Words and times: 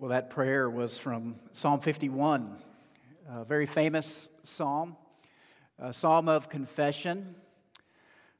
Well, 0.00 0.10
that 0.10 0.30
prayer 0.30 0.70
was 0.70 0.96
from 0.96 1.34
Psalm 1.50 1.80
51, 1.80 2.56
a 3.30 3.44
very 3.44 3.66
famous 3.66 4.28
psalm, 4.44 4.96
a 5.76 5.92
psalm 5.92 6.28
of 6.28 6.48
confession. 6.48 7.34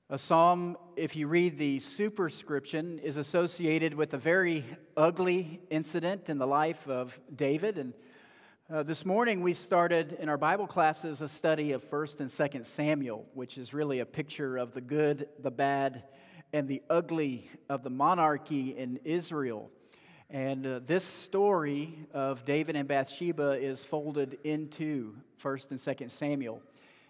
A 0.09 0.19
psalm, 0.19 0.77
if 0.95 1.17
you 1.17 1.27
read 1.27 1.59
the 1.59 1.81
superscription, 1.81 3.01
is 3.01 3.17
associated 3.17 3.95
with 3.95 4.15
a 4.15 4.19
very 4.19 4.65
ugly 4.97 5.61
incident 5.69 6.31
in 6.31 6.38
the 6.38 6.47
life 6.47 6.88
of 6.88 7.19
David. 7.35 7.77
And 7.77 7.93
uh, 8.72 8.85
this 8.85 9.04
morning 9.04 9.40
we 9.40 9.53
started 9.53 10.17
in 10.21 10.29
our 10.29 10.38
Bible 10.38 10.69
classes 10.69 11.22
a 11.22 11.29
study 11.29 11.72
of 11.72 11.83
1st 11.83 12.21
and 12.21 12.31
2nd 12.31 12.67
Samuel, 12.67 13.27
which 13.35 13.59
is 13.59 13.75
really 13.75 13.99
a 13.99 14.06
picture 14.06 14.59
of 14.59 14.75
the 14.75 14.81
good, 14.81 15.29
the 15.40 15.51
bad, 15.51 16.05
and 16.52 16.69
the 16.69 16.83
ugly 16.88 17.51
of 17.69 17.83
the 17.83 17.91
monarchy 17.91 18.79
in 18.79 19.01
Israel. 19.02 19.73
And 20.30 20.66
uh, 20.66 20.80
this 20.84 21.05
story 21.05 22.06
of 22.12 22.45
David 22.45 22.77
and 22.77 22.87
Bathsheba 22.87 23.52
is 23.52 23.82
folded 23.82 24.37
into 24.45 25.14
1st 25.42 25.70
and 25.70 25.80
2nd 25.80 26.10
Samuel. 26.10 26.60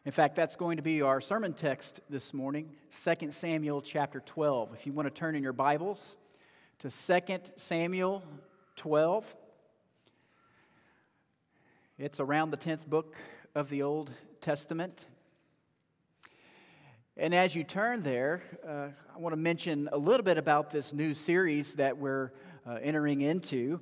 In 0.04 0.12
fact, 0.12 0.36
that's 0.36 0.54
going 0.54 0.76
to 0.76 0.84
be 0.84 1.02
our 1.02 1.20
sermon 1.20 1.52
text 1.52 1.98
this 2.08 2.32
morning, 2.32 2.70
2 3.04 3.32
Samuel 3.32 3.82
chapter 3.82 4.20
12. 4.20 4.72
If 4.72 4.86
you 4.86 4.92
want 4.92 5.06
to 5.06 5.10
turn 5.10 5.34
in 5.34 5.42
your 5.42 5.52
Bibles 5.52 6.16
to 6.78 6.90
2 6.90 7.40
Samuel 7.56 8.22
12, 8.76 9.34
it's 11.98 12.20
around 12.20 12.50
the 12.50 12.56
10th 12.56 12.86
book 12.86 13.16
of 13.52 13.68
the 13.68 13.82
Old 13.82 14.12
Testament. 14.40 15.08
And 17.16 17.34
as 17.34 17.56
you 17.56 17.64
turn 17.64 18.04
there, 18.04 18.42
uh, 18.64 18.90
I 19.12 19.18
want 19.18 19.32
to 19.32 19.36
mention 19.36 19.88
a 19.90 19.98
little 19.98 20.22
bit 20.22 20.38
about 20.38 20.70
this 20.70 20.92
new 20.92 21.14
series 21.14 21.74
that 21.74 21.98
we're 21.98 22.30
uh, 22.68 22.78
entering 22.82 23.22
into. 23.22 23.80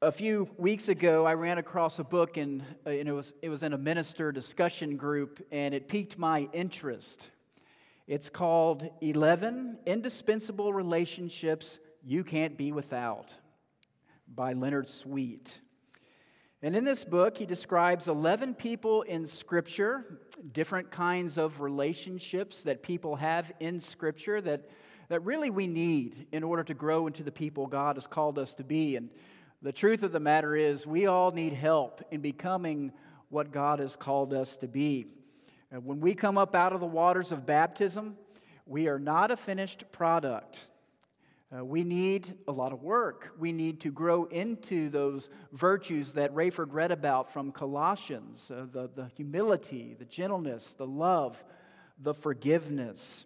A 0.00 0.12
few 0.12 0.48
weeks 0.58 0.88
ago, 0.88 1.26
I 1.26 1.34
ran 1.34 1.58
across 1.58 1.98
a 1.98 2.04
book, 2.04 2.36
and, 2.36 2.62
uh, 2.86 2.90
and 2.90 3.08
it, 3.08 3.12
was, 3.12 3.34
it 3.42 3.48
was 3.48 3.62
in 3.62 3.72
a 3.72 3.78
minister 3.78 4.30
discussion 4.30 4.96
group, 4.96 5.44
and 5.50 5.74
it 5.74 5.88
piqued 5.88 6.18
my 6.18 6.48
interest. 6.52 7.30
It's 8.06 8.30
called 8.30 8.88
11 9.00 9.78
Indispensable 9.86 10.72
Relationships 10.72 11.80
You 12.04 12.22
Can't 12.22 12.56
Be 12.56 12.70
Without 12.70 13.34
by 14.32 14.52
Leonard 14.52 14.86
Sweet. 14.86 15.52
And 16.62 16.76
in 16.76 16.84
this 16.84 17.02
book, 17.02 17.36
he 17.38 17.46
describes 17.46 18.08
11 18.08 18.54
people 18.54 19.02
in 19.02 19.26
Scripture, 19.26 20.20
different 20.52 20.90
kinds 20.90 21.38
of 21.38 21.60
relationships 21.60 22.62
that 22.62 22.82
people 22.82 23.16
have 23.16 23.52
in 23.58 23.80
Scripture 23.80 24.40
that 24.42 24.68
that 25.08 25.20
really 25.24 25.50
we 25.50 25.66
need 25.66 26.26
in 26.32 26.42
order 26.42 26.64
to 26.64 26.74
grow 26.74 27.06
into 27.06 27.22
the 27.22 27.32
people 27.32 27.66
God 27.66 27.96
has 27.96 28.06
called 28.06 28.38
us 28.38 28.54
to 28.56 28.64
be. 28.64 28.96
And 28.96 29.10
the 29.62 29.72
truth 29.72 30.02
of 30.02 30.12
the 30.12 30.20
matter 30.20 30.54
is, 30.54 30.86
we 30.86 31.06
all 31.06 31.30
need 31.30 31.52
help 31.52 32.02
in 32.10 32.20
becoming 32.20 32.92
what 33.28 33.52
God 33.52 33.78
has 33.78 33.96
called 33.96 34.32
us 34.32 34.56
to 34.58 34.68
be. 34.68 35.06
And 35.70 35.84
when 35.84 36.00
we 36.00 36.14
come 36.14 36.38
up 36.38 36.54
out 36.54 36.72
of 36.72 36.80
the 36.80 36.86
waters 36.86 37.32
of 37.32 37.46
baptism, 37.46 38.16
we 38.66 38.88
are 38.88 38.98
not 38.98 39.30
a 39.30 39.36
finished 39.36 39.84
product. 39.90 40.68
Uh, 41.54 41.64
we 41.64 41.84
need 41.84 42.34
a 42.48 42.52
lot 42.52 42.72
of 42.72 42.82
work. 42.82 43.32
We 43.38 43.52
need 43.52 43.80
to 43.82 43.92
grow 43.92 44.24
into 44.24 44.88
those 44.88 45.28
virtues 45.52 46.12
that 46.14 46.34
Rayford 46.34 46.72
read 46.72 46.90
about 46.90 47.32
from 47.32 47.52
Colossians 47.52 48.50
uh, 48.50 48.66
the, 48.70 48.90
the 48.94 49.06
humility, 49.16 49.94
the 49.98 50.04
gentleness, 50.04 50.72
the 50.72 50.86
love, 50.86 51.44
the 51.98 52.14
forgiveness. 52.14 53.24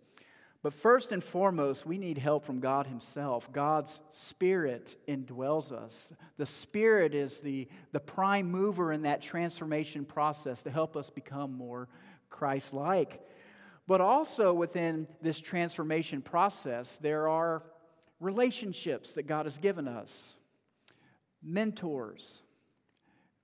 But 0.69 0.75
first 0.75 1.13
and 1.13 1.25
foremost, 1.25 1.87
we 1.87 1.97
need 1.97 2.19
help 2.19 2.45
from 2.45 2.61
God 2.61 2.87
Himself. 2.87 3.51
God's 3.51 4.03
Spirit 4.11 4.97
indwells 5.09 5.73
us. 5.73 6.13
The 6.37 6.45
Spirit 6.45 7.15
is 7.15 7.41
the, 7.41 7.69
the 7.93 8.01
prime 8.01 8.51
mover 8.51 8.93
in 8.93 9.01
that 9.05 9.23
transformation 9.23 10.05
process 10.05 10.63
to 10.65 10.71
help 10.71 10.95
us 10.95 11.09
become 11.09 11.55
more 11.55 11.89
Christ 12.29 12.75
like. 12.75 13.27
But 13.87 14.03
also 14.03 14.53
within 14.53 15.09
this 15.23 15.41
transformation 15.41 16.21
process, 16.21 16.99
there 16.99 17.29
are 17.29 17.63
relationships 18.21 19.15
that 19.15 19.27
God 19.27 19.47
has 19.47 19.57
given 19.57 19.89
us 19.89 20.35
mentors, 21.43 22.43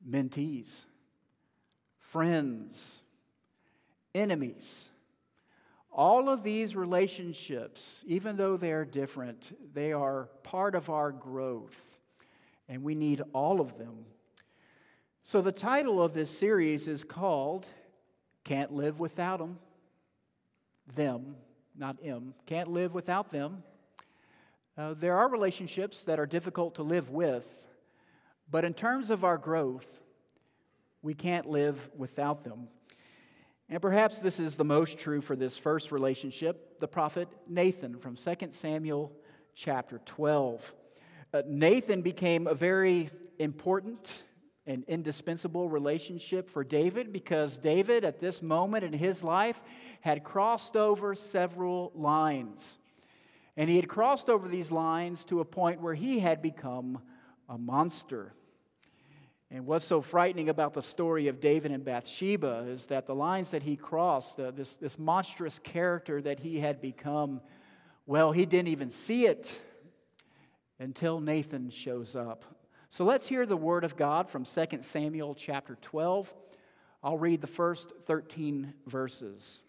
mentees, 0.07 0.85
friends, 2.01 3.01
enemies 4.15 4.91
all 5.95 6.29
of 6.29 6.43
these 6.43 6.75
relationships, 6.75 8.05
even 8.09 8.37
though 8.37 8.57
they 8.57 8.73
are 8.73 8.85
different, 8.85 9.57
they 9.73 9.93
are 9.93 10.29
part 10.43 10.75
of 10.75 10.91
our 10.91 11.13
growth, 11.13 12.01
and 12.69 12.83
we 12.83 12.97
need 12.97 13.23
all 13.33 13.61
of 13.61 13.79
them. 13.79 14.05
So, 15.23 15.41
the 15.41 15.53
title 15.53 16.03
of 16.03 16.13
this 16.13 16.37
series 16.37 16.89
is 16.89 17.05
called 17.05 17.67
Can't 18.43 18.73
Live 18.73 18.99
Without 18.99 19.39
Them. 19.39 19.59
Them, 20.95 21.37
not 21.77 21.97
M. 22.05 22.35
Can't 22.45 22.69
live 22.69 22.93
without 22.93 23.31
them. 23.31 23.63
Uh, 24.77 24.95
there 24.95 25.17
are 25.17 25.29
relationships 25.29 26.03
that 26.03 26.19
are 26.19 26.27
difficult 26.27 26.75
to 26.75 26.83
live 26.83 27.11
with, 27.11 27.47
but 28.51 28.65
in 28.65 28.75
terms 28.75 29.11
of 29.11 29.25
our 29.25 29.39
growth, 29.39 29.87
we 31.03 31.15
can't 31.15 31.49
live 31.49 31.89
without 31.97 32.43
them. 32.43 32.67
And 33.69 33.81
perhaps 33.81 34.21
this 34.21 34.39
is 34.39 34.57
the 34.57 34.65
most 34.65 34.99
true 34.99 35.21
for 35.21 35.37
this 35.37 35.57
first 35.57 35.91
relationship, 35.91 36.81
the 36.81 36.89
prophet 36.89 37.29
Nathan 37.49 37.99
from 37.99 38.17
2 38.17 38.35
Samuel 38.51 39.11
chapter 39.55 40.01
12. 40.05 40.75
Uh, 41.33 41.43
Nathan 41.47 42.03
became 42.03 42.47
a 42.47 42.55
very 42.55 43.11
important 43.39 44.25
and 44.67 44.85
indispensable 44.85 45.69
relationship 45.69 46.49
for 46.49 46.63
David 46.63 47.13
because 47.13 47.59
David, 47.59 48.05
at 48.05 48.21
this 48.21 48.43
moment 48.43 48.85
in 48.85 48.93
his 48.93 49.25
life, 49.25 49.63
had 50.01 50.25
crossed 50.25 50.77
over 50.77 51.15
several 51.15 51.91
lines. 51.95 52.79
And 53.57 53.71
he 53.71 53.77
had 53.77 53.89
crossed 53.89 54.29
over 54.29 54.49
these 54.49 54.71
lines 54.71 55.25
to 55.27 55.41
a 55.41 55.45
point 55.45 55.81
where 55.81 55.95
he 55.95 56.19
had 56.19 56.43
become 56.43 57.01
a 57.49 57.57
monster. 57.57 58.35
And 59.55 59.67
what's 59.67 59.85
so 59.85 60.01
frightening 60.01 60.49
about 60.49 60.75
the 60.75 60.83
story 60.83 61.29
of 61.29 61.39
David 61.39 61.71
and 61.71 61.85
Bathsheba 61.85 62.65
is 62.67 62.87
that 62.87 63.07
the 63.07 63.15
lines 63.15 63.53
that 63.53 63.63
he 63.63 63.77
crossed, 63.77 64.41
uh, 64.41 64.51
this, 64.51 64.75
this 64.75 64.99
monstrous 64.99 65.61
character 65.61 66.21
that 66.23 66.41
he 66.41 66.59
had 66.59 66.81
become, 66.81 67.41
well, 68.05 68.33
he 68.33 68.47
didn't 68.47 68.67
even 68.67 68.91
see 68.91 69.27
it 69.27 69.57
until 70.81 71.21
Nathan 71.21 71.71
shows 71.71 72.17
up. 72.17 72.45
So 72.89 73.05
let's 73.05 73.29
hear 73.29 73.47
the 73.47 73.57
word 73.57 73.85
of 73.85 73.97
God 73.97 74.29
from 74.29 74.45
2 74.45 74.67
Samuel 74.81 75.37
chapter 75.37 75.79
12. 75.81 76.35
I'll 77.05 77.17
read 77.19 77.41
the 77.41 77.47
first 77.47 77.93
13 78.07 78.75
verses. 78.89 79.63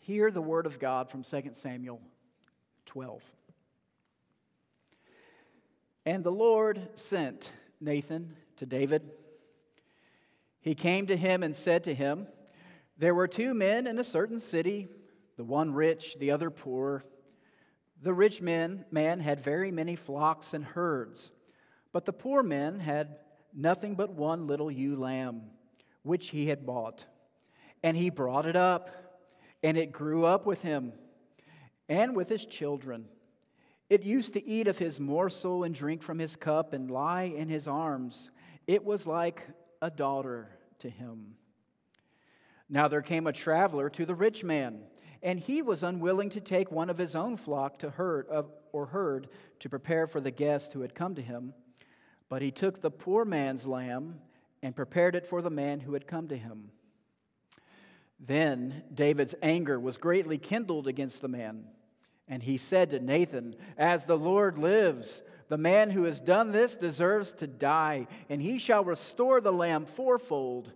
Hear 0.00 0.30
the 0.30 0.40
word 0.40 0.64
of 0.64 0.78
God 0.78 1.10
from 1.10 1.24
2 1.24 1.50
Samuel 1.52 2.00
12. 2.86 3.22
And 6.06 6.24
the 6.24 6.32
Lord 6.32 6.88
sent 6.94 7.52
Nathan 7.82 8.34
to 8.58 8.66
David. 8.66 9.10
He 10.60 10.74
came 10.74 11.06
to 11.06 11.16
him 11.16 11.42
and 11.42 11.56
said 11.56 11.84
to 11.84 11.94
him, 11.94 12.26
There 12.96 13.14
were 13.14 13.28
two 13.28 13.54
men 13.54 13.86
in 13.86 13.98
a 13.98 14.04
certain 14.04 14.40
city, 14.40 14.88
the 15.36 15.44
one 15.44 15.72
rich, 15.72 16.16
the 16.18 16.30
other 16.30 16.50
poor. 16.50 17.04
The 18.02 18.14
rich 18.14 18.40
man, 18.40 18.84
man 18.90 19.20
had 19.20 19.40
very 19.40 19.70
many 19.70 19.96
flocks 19.96 20.54
and 20.54 20.64
herds, 20.64 21.32
but 21.92 22.04
the 22.04 22.12
poor 22.12 22.42
man 22.42 22.80
had 22.80 23.16
nothing 23.54 23.94
but 23.94 24.10
one 24.10 24.46
little 24.46 24.70
ewe 24.70 24.96
lamb, 24.96 25.42
which 26.02 26.28
he 26.30 26.46
had 26.46 26.66
bought. 26.66 27.06
And 27.82 27.96
he 27.96 28.10
brought 28.10 28.46
it 28.46 28.56
up, 28.56 28.90
and 29.62 29.76
it 29.76 29.92
grew 29.92 30.24
up 30.24 30.46
with 30.46 30.62
him 30.62 30.92
and 31.88 32.14
with 32.14 32.28
his 32.28 32.44
children. 32.44 33.06
It 33.88 34.02
used 34.02 34.34
to 34.34 34.46
eat 34.46 34.68
of 34.68 34.78
his 34.78 35.00
morsel 35.00 35.64
and 35.64 35.74
drink 35.74 36.02
from 36.02 36.18
his 36.18 36.36
cup 36.36 36.72
and 36.72 36.90
lie 36.90 37.22
in 37.22 37.48
his 37.48 37.66
arms. 37.66 38.30
It 38.68 38.84
was 38.84 39.06
like 39.06 39.46
a 39.80 39.90
daughter 39.90 40.50
to 40.80 40.90
him. 40.90 41.36
Now 42.68 42.86
there 42.86 43.00
came 43.00 43.26
a 43.26 43.32
traveler 43.32 43.88
to 43.88 44.04
the 44.04 44.14
rich 44.14 44.44
man, 44.44 44.82
and 45.22 45.40
he 45.40 45.62
was 45.62 45.82
unwilling 45.82 46.28
to 46.30 46.40
take 46.40 46.70
one 46.70 46.90
of 46.90 46.98
his 46.98 47.16
own 47.16 47.38
flock 47.38 47.78
to 47.78 47.88
herd 47.88 48.26
or 48.72 48.86
herd 48.86 49.28
to 49.60 49.70
prepare 49.70 50.06
for 50.06 50.20
the 50.20 50.30
guest 50.30 50.74
who 50.74 50.82
had 50.82 50.94
come 50.94 51.14
to 51.14 51.22
him. 51.22 51.54
But 52.28 52.42
he 52.42 52.50
took 52.50 52.82
the 52.82 52.90
poor 52.90 53.24
man's 53.24 53.66
lamb 53.66 54.20
and 54.62 54.76
prepared 54.76 55.16
it 55.16 55.24
for 55.24 55.40
the 55.40 55.48
man 55.48 55.80
who 55.80 55.94
had 55.94 56.06
come 56.06 56.28
to 56.28 56.36
him. 56.36 56.70
Then 58.20 58.82
David's 58.92 59.34
anger 59.42 59.80
was 59.80 59.96
greatly 59.96 60.36
kindled 60.36 60.86
against 60.86 61.22
the 61.22 61.28
man, 61.28 61.64
and 62.28 62.42
he 62.42 62.58
said 62.58 62.90
to 62.90 63.00
Nathan, 63.00 63.56
As 63.78 64.04
the 64.04 64.18
Lord 64.18 64.58
lives, 64.58 65.22
the 65.48 65.58
man 65.58 65.90
who 65.90 66.04
has 66.04 66.20
done 66.20 66.52
this 66.52 66.76
deserves 66.76 67.32
to 67.34 67.46
die, 67.46 68.06
and 68.28 68.40
he 68.40 68.58
shall 68.58 68.84
restore 68.84 69.40
the 69.40 69.52
lamb 69.52 69.86
fourfold 69.86 70.72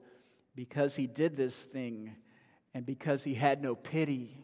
because 0.55 0.97
he 0.97 1.07
did 1.07 1.37
this 1.37 1.57
thing 1.65 2.17
and 2.75 2.87
because 2.87 3.25
he 3.25 3.35
had 3.35 3.63
no 3.63 3.75
pity. 3.75 4.39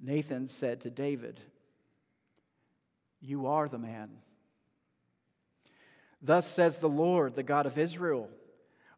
Nathan 0.00 0.46
said 0.46 0.80
to 0.82 0.90
David, 0.90 1.40
You 3.20 3.46
are 3.46 3.68
the 3.68 3.78
man. 3.78 4.10
Thus 6.20 6.46
says 6.46 6.78
the 6.78 6.88
Lord, 6.88 7.34
the 7.34 7.42
God 7.42 7.66
of 7.66 7.78
Israel 7.78 8.28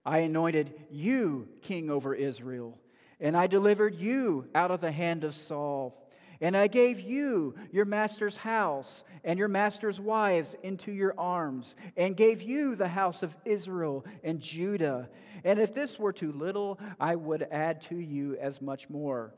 I 0.04 0.18
anointed 0.18 0.74
you 0.90 1.48
king 1.62 1.88
over 1.88 2.14
Israel, 2.14 2.78
and 3.20 3.36
I 3.36 3.46
delivered 3.46 3.94
you 3.94 4.48
out 4.54 4.70
of 4.70 4.82
the 4.82 4.92
hand 4.92 5.24
of 5.24 5.32
Saul. 5.32 5.98
And 6.44 6.54
I 6.58 6.66
gave 6.66 7.00
you 7.00 7.54
your 7.72 7.86
master's 7.86 8.36
house 8.36 9.02
and 9.24 9.38
your 9.38 9.48
master's 9.48 9.98
wives 9.98 10.54
into 10.62 10.92
your 10.92 11.14
arms, 11.16 11.74
and 11.96 12.14
gave 12.14 12.42
you 12.42 12.76
the 12.76 12.86
house 12.86 13.22
of 13.22 13.34
Israel 13.46 14.04
and 14.22 14.40
Judah. 14.40 15.08
And 15.42 15.58
if 15.58 15.72
this 15.72 15.98
were 15.98 16.12
too 16.12 16.32
little, 16.32 16.78
I 17.00 17.14
would 17.14 17.48
add 17.50 17.80
to 17.88 17.96
you 17.96 18.36
as 18.36 18.60
much 18.60 18.90
more. 18.90 19.32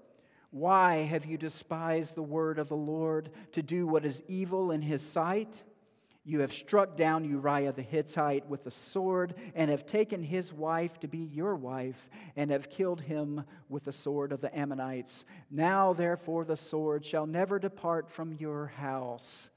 Why 0.50 1.04
have 1.04 1.26
you 1.26 1.38
despised 1.38 2.16
the 2.16 2.22
word 2.22 2.58
of 2.58 2.68
the 2.68 2.74
Lord 2.74 3.30
to 3.52 3.62
do 3.62 3.86
what 3.86 4.04
is 4.04 4.20
evil 4.26 4.72
in 4.72 4.82
his 4.82 5.00
sight? 5.00 5.62
You 6.28 6.40
have 6.40 6.52
struck 6.52 6.96
down 6.96 7.24
Uriah 7.24 7.70
the 7.70 7.82
Hittite 7.82 8.48
with 8.48 8.64
the 8.64 8.70
sword, 8.72 9.36
and 9.54 9.70
have 9.70 9.86
taken 9.86 10.24
his 10.24 10.52
wife 10.52 10.98
to 11.00 11.06
be 11.06 11.18
your 11.18 11.54
wife, 11.54 12.10
and 12.34 12.50
have 12.50 12.68
killed 12.68 13.00
him 13.00 13.44
with 13.68 13.84
the 13.84 13.92
sword 13.92 14.32
of 14.32 14.40
the 14.40 14.54
Ammonites. 14.58 15.24
Now, 15.52 15.92
therefore, 15.92 16.44
the 16.44 16.56
sword 16.56 17.04
shall 17.04 17.26
never 17.26 17.60
depart 17.60 18.10
from 18.10 18.32
your 18.32 18.66
house, 18.66 19.50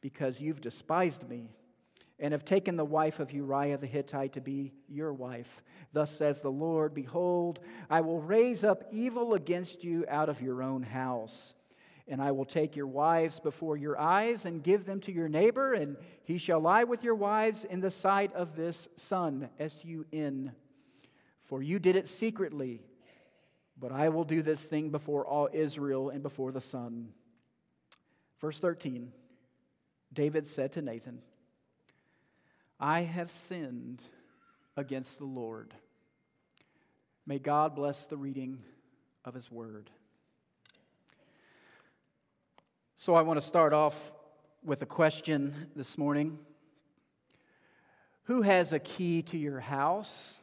because 0.00 0.40
you've 0.40 0.62
despised 0.62 1.28
me, 1.28 1.50
and 2.18 2.32
have 2.32 2.44
taken 2.46 2.76
the 2.76 2.86
wife 2.86 3.20
of 3.20 3.30
Uriah 3.30 3.76
the 3.76 3.86
Hittite 3.86 4.32
to 4.32 4.40
be 4.40 4.72
your 4.88 5.12
wife. 5.12 5.62
Thus 5.92 6.10
says 6.10 6.40
the 6.40 6.50
Lord 6.50 6.94
Behold, 6.94 7.60
I 7.90 8.00
will 8.00 8.22
raise 8.22 8.64
up 8.64 8.84
evil 8.90 9.34
against 9.34 9.84
you 9.84 10.06
out 10.08 10.30
of 10.30 10.40
your 10.40 10.62
own 10.62 10.84
house 10.84 11.52
and 12.08 12.22
I 12.22 12.32
will 12.32 12.44
take 12.44 12.76
your 12.76 12.86
wives 12.86 13.40
before 13.40 13.76
your 13.76 13.98
eyes 13.98 14.46
and 14.46 14.62
give 14.62 14.84
them 14.84 15.00
to 15.02 15.12
your 15.12 15.28
neighbor, 15.28 15.74
and 15.74 15.96
he 16.24 16.38
shall 16.38 16.60
lie 16.60 16.84
with 16.84 17.04
your 17.04 17.14
wives 17.14 17.64
in 17.64 17.80
the 17.80 17.90
sight 17.90 18.32
of 18.34 18.56
this 18.56 18.88
sun, 18.96 19.48
S 19.58 19.84
U 19.84 20.06
N. 20.12 20.52
For 21.42 21.62
you 21.62 21.78
did 21.78 21.96
it 21.96 22.08
secretly, 22.08 22.82
but 23.78 23.92
I 23.92 24.08
will 24.08 24.24
do 24.24 24.42
this 24.42 24.62
thing 24.64 24.90
before 24.90 25.26
all 25.26 25.48
Israel 25.52 26.10
and 26.10 26.22
before 26.22 26.52
the 26.52 26.60
sun. 26.60 27.10
Verse 28.40 28.60
13 28.60 29.12
David 30.12 30.46
said 30.46 30.72
to 30.72 30.82
Nathan, 30.82 31.20
I 32.80 33.02
have 33.02 33.30
sinned 33.30 34.02
against 34.76 35.18
the 35.18 35.24
Lord. 35.24 35.74
May 37.26 37.38
God 37.38 37.74
bless 37.74 38.06
the 38.06 38.16
reading 38.16 38.62
of 39.24 39.34
his 39.34 39.50
word. 39.50 39.90
So, 43.00 43.14
I 43.14 43.22
want 43.22 43.40
to 43.40 43.46
start 43.46 43.72
off 43.72 44.12
with 44.64 44.82
a 44.82 44.86
question 44.86 45.68
this 45.76 45.96
morning 45.96 46.36
Who 48.24 48.42
has 48.42 48.72
a 48.72 48.80
key 48.80 49.22
to 49.22 49.38
your 49.38 49.60
house? 49.60 50.40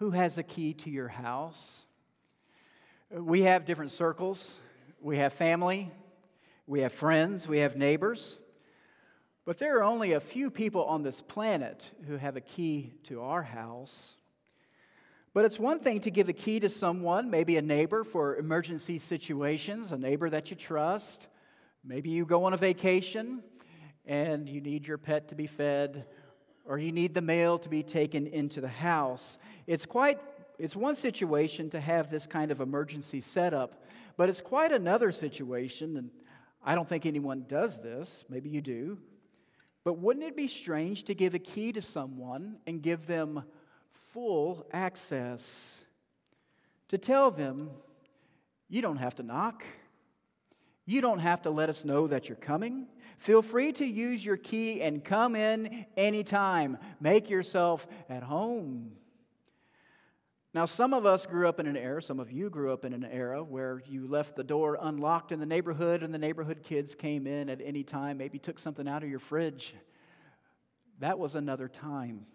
Who 0.00 0.10
has 0.10 0.38
a 0.38 0.42
key 0.42 0.74
to 0.74 0.90
your 0.90 1.06
house? 1.06 1.84
We 3.12 3.42
have 3.42 3.64
different 3.64 3.92
circles. 3.92 4.58
We 5.00 5.18
have 5.18 5.32
family, 5.32 5.92
we 6.66 6.80
have 6.80 6.92
friends, 6.92 7.46
we 7.46 7.58
have 7.58 7.76
neighbors. 7.76 8.40
But 9.44 9.58
there 9.58 9.78
are 9.78 9.84
only 9.84 10.14
a 10.14 10.20
few 10.20 10.50
people 10.50 10.84
on 10.86 11.04
this 11.04 11.22
planet 11.22 11.92
who 12.08 12.16
have 12.16 12.36
a 12.36 12.40
key 12.40 12.94
to 13.04 13.22
our 13.22 13.44
house. 13.44 14.16
But 15.34 15.44
it's 15.44 15.58
one 15.58 15.80
thing 15.80 15.98
to 16.02 16.12
give 16.12 16.28
a 16.28 16.32
key 16.32 16.60
to 16.60 16.68
someone, 16.68 17.28
maybe 17.28 17.56
a 17.56 17.62
neighbor 17.62 18.04
for 18.04 18.36
emergency 18.36 19.00
situations, 19.00 19.90
a 19.90 19.98
neighbor 19.98 20.30
that 20.30 20.50
you 20.50 20.56
trust. 20.56 21.26
Maybe 21.84 22.10
you 22.10 22.24
go 22.24 22.44
on 22.44 22.54
a 22.54 22.56
vacation 22.56 23.42
and 24.06 24.48
you 24.48 24.60
need 24.60 24.86
your 24.86 24.96
pet 24.96 25.28
to 25.30 25.34
be 25.34 25.48
fed 25.48 26.06
or 26.64 26.78
you 26.78 26.92
need 26.92 27.14
the 27.14 27.20
mail 27.20 27.58
to 27.58 27.68
be 27.68 27.82
taken 27.82 28.28
into 28.28 28.60
the 28.60 28.68
house. 28.68 29.36
It's 29.66 29.84
quite 29.84 30.20
it's 30.56 30.76
one 30.76 30.94
situation 30.94 31.68
to 31.70 31.80
have 31.80 32.10
this 32.10 32.28
kind 32.28 32.52
of 32.52 32.60
emergency 32.60 33.20
setup, 33.20 33.82
but 34.16 34.28
it's 34.28 34.40
quite 34.40 34.70
another 34.70 35.10
situation 35.10 35.96
and 35.96 36.10
I 36.64 36.76
don't 36.76 36.88
think 36.88 37.06
anyone 37.06 37.44
does 37.48 37.82
this, 37.82 38.24
maybe 38.28 38.50
you 38.50 38.60
do. 38.60 38.98
But 39.82 39.98
wouldn't 39.98 40.24
it 40.24 40.36
be 40.36 40.46
strange 40.46 41.02
to 41.04 41.14
give 41.14 41.34
a 41.34 41.40
key 41.40 41.72
to 41.72 41.82
someone 41.82 42.58
and 42.68 42.80
give 42.80 43.08
them 43.08 43.42
full 43.94 44.66
access 44.72 45.80
to 46.88 46.98
tell 46.98 47.30
them, 47.30 47.70
you 48.68 48.82
don't 48.82 48.98
have 48.98 49.16
to 49.16 49.22
knock. 49.22 49.64
You 50.86 51.00
don't 51.00 51.18
have 51.18 51.42
to 51.42 51.50
let 51.50 51.68
us 51.68 51.84
know 51.84 52.06
that 52.06 52.28
you're 52.28 52.36
coming. 52.36 52.86
Feel 53.18 53.40
free 53.40 53.72
to 53.72 53.86
use 53.86 54.24
your 54.24 54.36
key 54.36 54.82
and 54.82 55.02
come 55.02 55.34
in 55.34 55.86
anytime. 55.96 56.76
Make 57.00 57.30
yourself 57.30 57.86
at 58.08 58.22
home. 58.22 58.92
Now, 60.52 60.66
some 60.66 60.94
of 60.94 61.04
us 61.04 61.26
grew 61.26 61.48
up 61.48 61.58
in 61.58 61.66
an 61.66 61.76
era, 61.76 62.00
some 62.00 62.20
of 62.20 62.30
you 62.30 62.48
grew 62.48 62.72
up 62.72 62.84
in 62.84 62.92
an 62.92 63.04
era 63.04 63.42
where 63.42 63.82
you 63.86 64.06
left 64.06 64.36
the 64.36 64.44
door 64.44 64.78
unlocked 64.80 65.32
in 65.32 65.40
the 65.40 65.46
neighborhood 65.46 66.04
and 66.04 66.14
the 66.14 66.18
neighborhood 66.18 66.62
kids 66.62 66.94
came 66.94 67.26
in 67.26 67.50
at 67.50 67.60
any 67.60 67.82
time, 67.82 68.18
maybe 68.18 68.38
took 68.38 68.60
something 68.60 68.86
out 68.86 69.02
of 69.02 69.08
your 69.08 69.18
fridge. 69.18 69.74
That 71.00 71.18
was 71.18 71.34
another 71.34 71.66
time. 71.66 72.26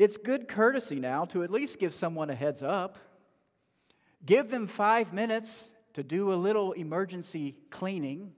It's 0.00 0.16
good 0.16 0.48
courtesy 0.48 0.98
now 0.98 1.26
to 1.26 1.42
at 1.42 1.50
least 1.50 1.78
give 1.78 1.92
someone 1.92 2.30
a 2.30 2.34
heads 2.34 2.62
up. 2.62 2.96
Give 4.24 4.48
them 4.48 4.66
five 4.66 5.12
minutes 5.12 5.68
to 5.92 6.02
do 6.02 6.32
a 6.32 6.36
little 6.36 6.72
emergency 6.72 7.54
cleaning. 7.68 8.32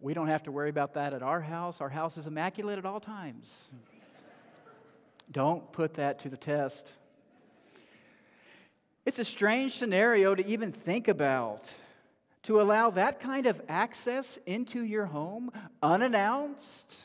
We 0.00 0.12
don't 0.12 0.26
have 0.26 0.42
to 0.42 0.50
worry 0.50 0.70
about 0.70 0.94
that 0.94 1.14
at 1.14 1.22
our 1.22 1.40
house. 1.40 1.80
Our 1.80 1.88
house 1.88 2.18
is 2.18 2.26
immaculate 2.26 2.78
at 2.78 2.84
all 2.84 2.98
times. 2.98 3.68
don't 5.30 5.70
put 5.70 5.94
that 5.94 6.18
to 6.18 6.28
the 6.28 6.36
test. 6.36 6.90
It's 9.06 9.20
a 9.20 9.24
strange 9.24 9.76
scenario 9.76 10.34
to 10.34 10.44
even 10.44 10.72
think 10.72 11.06
about. 11.06 11.72
To 12.42 12.60
allow 12.60 12.90
that 12.90 13.20
kind 13.20 13.46
of 13.46 13.62
access 13.68 14.36
into 14.46 14.82
your 14.82 15.06
home 15.06 15.52
unannounced 15.80 16.98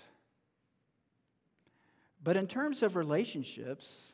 but 2.28 2.36
in 2.36 2.46
terms 2.46 2.84
of 2.84 2.98
relationships, 2.98 4.14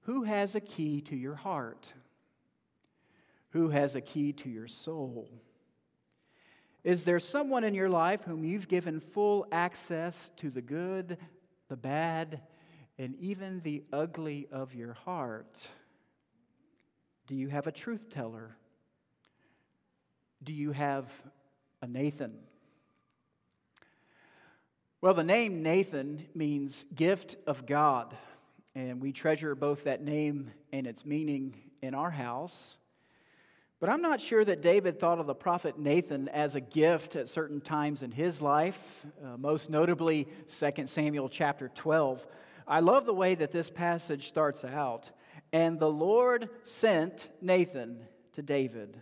who 0.00 0.24
has 0.24 0.56
a 0.56 0.60
key 0.60 1.00
to 1.02 1.14
your 1.14 1.36
heart? 1.36 1.92
Who 3.50 3.68
has 3.68 3.94
a 3.94 4.00
key 4.00 4.32
to 4.32 4.48
your 4.48 4.66
soul? 4.66 5.28
Is 6.82 7.04
there 7.04 7.20
someone 7.20 7.62
in 7.62 7.74
your 7.74 7.88
life 7.88 8.24
whom 8.24 8.42
you've 8.42 8.66
given 8.66 8.98
full 8.98 9.46
access 9.52 10.32
to 10.38 10.50
the 10.50 10.60
good, 10.60 11.18
the 11.68 11.76
bad, 11.76 12.40
and 12.98 13.14
even 13.20 13.60
the 13.60 13.84
ugly 13.92 14.48
of 14.50 14.74
your 14.74 14.94
heart? 14.94 15.64
Do 17.28 17.36
you 17.36 17.46
have 17.46 17.68
a 17.68 17.72
truth 17.72 18.10
teller? 18.10 18.56
Do 20.42 20.52
you 20.52 20.72
have 20.72 21.08
a 21.80 21.86
Nathan? 21.86 22.40
Well, 25.02 25.14
the 25.14 25.24
name 25.24 25.64
Nathan 25.64 26.28
means 26.32 26.84
gift 26.94 27.34
of 27.48 27.66
God, 27.66 28.16
and 28.76 29.02
we 29.02 29.10
treasure 29.10 29.56
both 29.56 29.82
that 29.82 30.00
name 30.00 30.52
and 30.72 30.86
its 30.86 31.04
meaning 31.04 31.56
in 31.82 31.92
our 31.92 32.12
house. 32.12 32.78
But 33.80 33.90
I'm 33.90 34.00
not 34.00 34.20
sure 34.20 34.44
that 34.44 34.62
David 34.62 35.00
thought 35.00 35.18
of 35.18 35.26
the 35.26 35.34
prophet 35.34 35.76
Nathan 35.76 36.28
as 36.28 36.54
a 36.54 36.60
gift 36.60 37.16
at 37.16 37.26
certain 37.26 37.60
times 37.60 38.04
in 38.04 38.12
his 38.12 38.40
life, 38.40 39.04
uh, 39.24 39.36
most 39.36 39.70
notably 39.70 40.28
2 40.46 40.86
Samuel 40.86 41.28
chapter 41.28 41.68
12. 41.74 42.24
I 42.68 42.78
love 42.78 43.04
the 43.04 43.12
way 43.12 43.34
that 43.34 43.50
this 43.50 43.70
passage 43.70 44.28
starts 44.28 44.64
out. 44.64 45.10
And 45.52 45.80
the 45.80 45.90
Lord 45.90 46.48
sent 46.62 47.28
Nathan 47.40 48.06
to 48.34 48.42
David. 48.42 49.00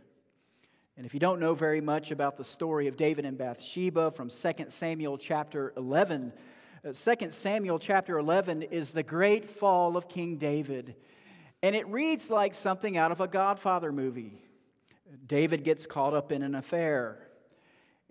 And 1.00 1.06
if 1.06 1.14
you 1.14 1.20
don't 1.20 1.40
know 1.40 1.54
very 1.54 1.80
much 1.80 2.10
about 2.10 2.36
the 2.36 2.44
story 2.44 2.86
of 2.86 2.94
David 2.94 3.24
and 3.24 3.38
Bathsheba 3.38 4.10
from 4.10 4.28
2 4.28 4.66
Samuel 4.68 5.16
chapter 5.16 5.72
11, 5.78 6.30
uh, 6.84 6.92
2 6.92 7.30
Samuel 7.30 7.78
chapter 7.78 8.18
11 8.18 8.64
is 8.64 8.90
the 8.90 9.02
great 9.02 9.48
fall 9.48 9.96
of 9.96 10.10
King 10.10 10.36
David. 10.36 10.94
And 11.62 11.74
it 11.74 11.88
reads 11.88 12.28
like 12.28 12.52
something 12.52 12.98
out 12.98 13.12
of 13.12 13.22
a 13.22 13.26
Godfather 13.26 13.92
movie. 13.92 14.42
David 15.26 15.64
gets 15.64 15.86
caught 15.86 16.12
up 16.12 16.32
in 16.32 16.42
an 16.42 16.54
affair. 16.54 17.30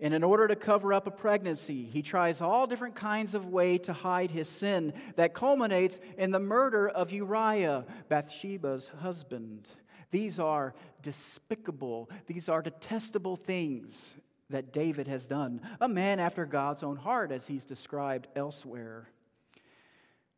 And 0.00 0.12
in 0.12 0.24
order 0.24 0.48
to 0.48 0.56
cover 0.56 0.92
up 0.92 1.06
a 1.06 1.12
pregnancy, 1.12 1.84
he 1.84 2.02
tries 2.02 2.40
all 2.40 2.66
different 2.66 2.96
kinds 2.96 3.36
of 3.36 3.46
way 3.46 3.78
to 3.78 3.92
hide 3.92 4.32
his 4.32 4.48
sin 4.48 4.94
that 5.14 5.32
culminates 5.32 6.00
in 6.18 6.32
the 6.32 6.40
murder 6.40 6.88
of 6.88 7.12
Uriah, 7.12 7.84
Bathsheba's 8.08 8.88
husband. 9.00 9.68
These 10.10 10.38
are 10.38 10.74
despicable, 11.02 12.10
these 12.26 12.48
are 12.48 12.62
detestable 12.62 13.36
things 13.36 14.16
that 14.50 14.72
David 14.72 15.06
has 15.08 15.26
done. 15.26 15.60
A 15.80 15.88
man 15.88 16.18
after 16.18 16.44
God's 16.44 16.82
own 16.82 16.96
heart, 16.96 17.32
as 17.32 17.46
he's 17.46 17.64
described 17.64 18.26
elsewhere. 18.34 19.08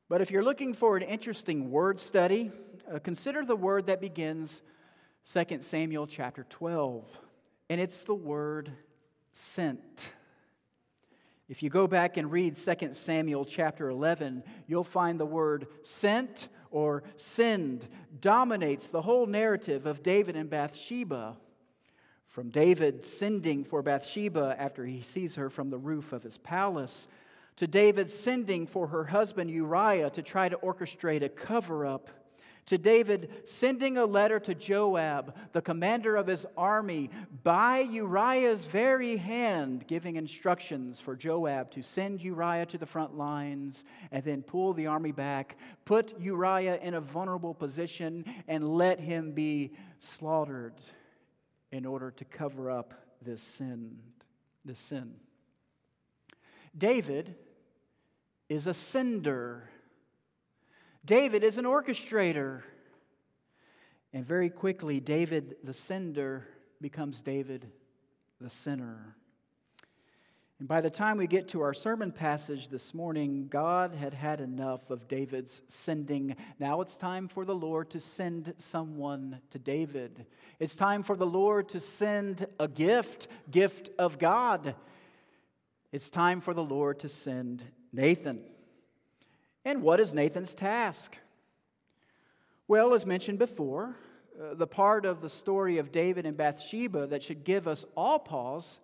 But 0.09 0.21
if 0.21 0.31
you're 0.31 0.45
looking 0.45 0.75
for 0.75 0.97
an 0.97 1.03
interesting 1.03 1.71
word 1.71 1.99
study, 1.99 2.51
uh, 2.93 2.99
consider 2.99 3.45
the 3.45 3.57
word 3.57 3.87
that 3.87 4.01
begins 4.01 4.63
2 5.33 5.59
Samuel 5.61 6.07
chapter 6.07 6.45
12, 6.51 7.19
and 7.71 7.81
it's 7.81 8.05
the 8.05 8.15
word 8.15 8.71
sent. 9.33 10.11
If 11.49 11.63
you 11.63 11.71
go 11.71 11.87
back 11.87 12.17
and 12.17 12.31
read 12.31 12.57
2 12.57 12.93
Samuel 12.93 13.45
chapter 13.45 13.89
11, 13.89 14.43
you'll 14.67 14.85
find 14.85 15.19
the 15.19 15.27
word 15.27 15.67
sent 15.83 16.49
or 16.73 17.05
sinned 17.17 17.87
dominates 18.21 18.89
the 18.89 19.03
whole 19.03 19.27
narrative 19.27 19.87
of 19.87 20.03
David 20.03 20.35
and 20.35 20.51
Bathsheba. 20.51 21.37
From 22.25 22.49
David 22.49 23.05
sending 23.05 23.63
for 23.63 23.83
Bathsheba 23.83 24.57
after 24.59 24.85
he 24.87 25.03
sees 25.03 25.37
her 25.37 25.51
from 25.51 25.71
the 25.71 25.79
roof 25.79 26.13
of 26.13 26.23
his 26.23 26.39
palace, 26.39 27.07
to 27.57 27.67
David 27.67 28.11
sending 28.11 28.67
for 28.67 28.87
her 28.89 29.05
husband 29.05 29.51
Uriah 29.51 30.11
to 30.11 30.23
try 30.23 30.49
to 30.49 30.57
orchestrate 30.57 31.23
a 31.23 31.29
cover 31.29 31.85
up 31.85 32.09
to 32.67 32.79
David 32.79 33.43
sending 33.45 33.97
a 33.97 34.05
letter 34.05 34.39
to 34.41 34.55
Joab, 34.55 35.35
the 35.53 35.63
commander 35.63 36.17
of 36.17 36.27
his 36.27 36.47
army, 36.57 37.11
by 37.43 37.81
Uriah's 37.81 38.65
very 38.65 39.17
hand, 39.17 39.87
giving 39.87 40.17
instructions 40.17 41.01
for 41.01 41.17
Joab 41.17 41.71
to 41.73 41.83
send 41.83 42.23
Uriah 42.23 42.67
to 42.67 42.79
the 42.79 42.87
front 42.87 43.17
lines 43.17 43.85
and 44.11 44.23
then 44.23 44.43
pull 44.43 44.75
the 44.75 44.87
army 44.87 45.13
back, 45.13 45.57
put 45.85 46.19
Uriah 46.21 46.79
in 46.81 46.95
a 46.95 47.01
vulnerable 47.01 47.55
position, 47.55 48.25
and 48.47 48.77
let 48.77 49.01
him 49.01 49.33
be 49.33 49.73
slaughtered 49.99 50.75
in 51.73 51.85
order 51.85 52.11
to 52.13 52.25
cover 52.25 52.71
up 52.71 52.95
this 53.21 53.43
sin. 53.43 53.99
This 54.65 54.79
sin. 54.79 55.15
David 56.77 57.35
is 58.49 58.67
a 58.67 58.75
sender 58.75 59.69
David 61.05 61.43
is 61.43 61.59
an 61.59 61.65
orchestrator. 61.65 62.63
And 64.13 64.25
very 64.25 64.51
quickly, 64.51 65.01
David 65.01 65.57
the 65.65 65.73
sender 65.73 66.47
becomes 66.81 67.23
David 67.23 67.71
the 68.41 68.51
sinner. 68.51 69.17
And 70.59 70.69
by 70.69 70.81
the 70.81 70.91
time 70.91 71.17
we 71.17 71.27
get 71.27 71.49
to 71.49 71.63
our 71.63 71.75
sermon 71.75 72.13
passage 72.13 72.69
this 72.69 72.95
morning, 72.95 73.49
God 73.49 73.95
had 73.95 74.15
had 74.15 74.41
enough 74.41 74.91
of 74.91 75.09
David's 75.09 75.61
sending. 75.67 76.37
Now 76.61 76.83
it's 76.83 76.97
time 76.97 77.27
for 77.27 77.45
the 77.45 77.55
Lord 77.55 77.91
to 77.91 78.01
send 78.01 78.55
someone 78.59 79.41
to 79.51 79.59
David. 79.59 80.25
It's 80.61 80.77
time 80.77 81.03
for 81.03 81.17
the 81.17 81.27
Lord 81.27 81.69
to 81.71 81.81
send 81.81 82.47
a 82.61 82.69
gift, 82.69 83.27
gift 83.51 83.91
of 83.99 84.21
God. 84.21 84.77
It's 85.91 86.11
time 86.11 86.41
for 86.41 86.55
the 86.55 86.63
Lord 86.63 87.01
to 87.01 87.09
send 87.09 87.65
Nathan. 87.93 88.45
And 89.65 89.83
what 89.83 90.01
is 90.01 90.13
Nathan's 90.13 90.55
task? 90.55 91.17
Well, 92.67 92.95
as 92.95 93.07
mentioned 93.07 93.39
before, 93.39 93.97
uh, 94.41 94.55
the 94.55 94.67
part 94.67 95.05
of 95.05 95.21
the 95.21 95.29
story 95.29 95.79
of 95.79 95.93
David 95.93 96.27
and 96.27 96.37
Bathsheba 96.37 97.07
that 97.09 97.23
should 97.23 97.45
give 97.45 97.69
us 97.69 97.85
all 97.97 98.19
pause 98.19 98.81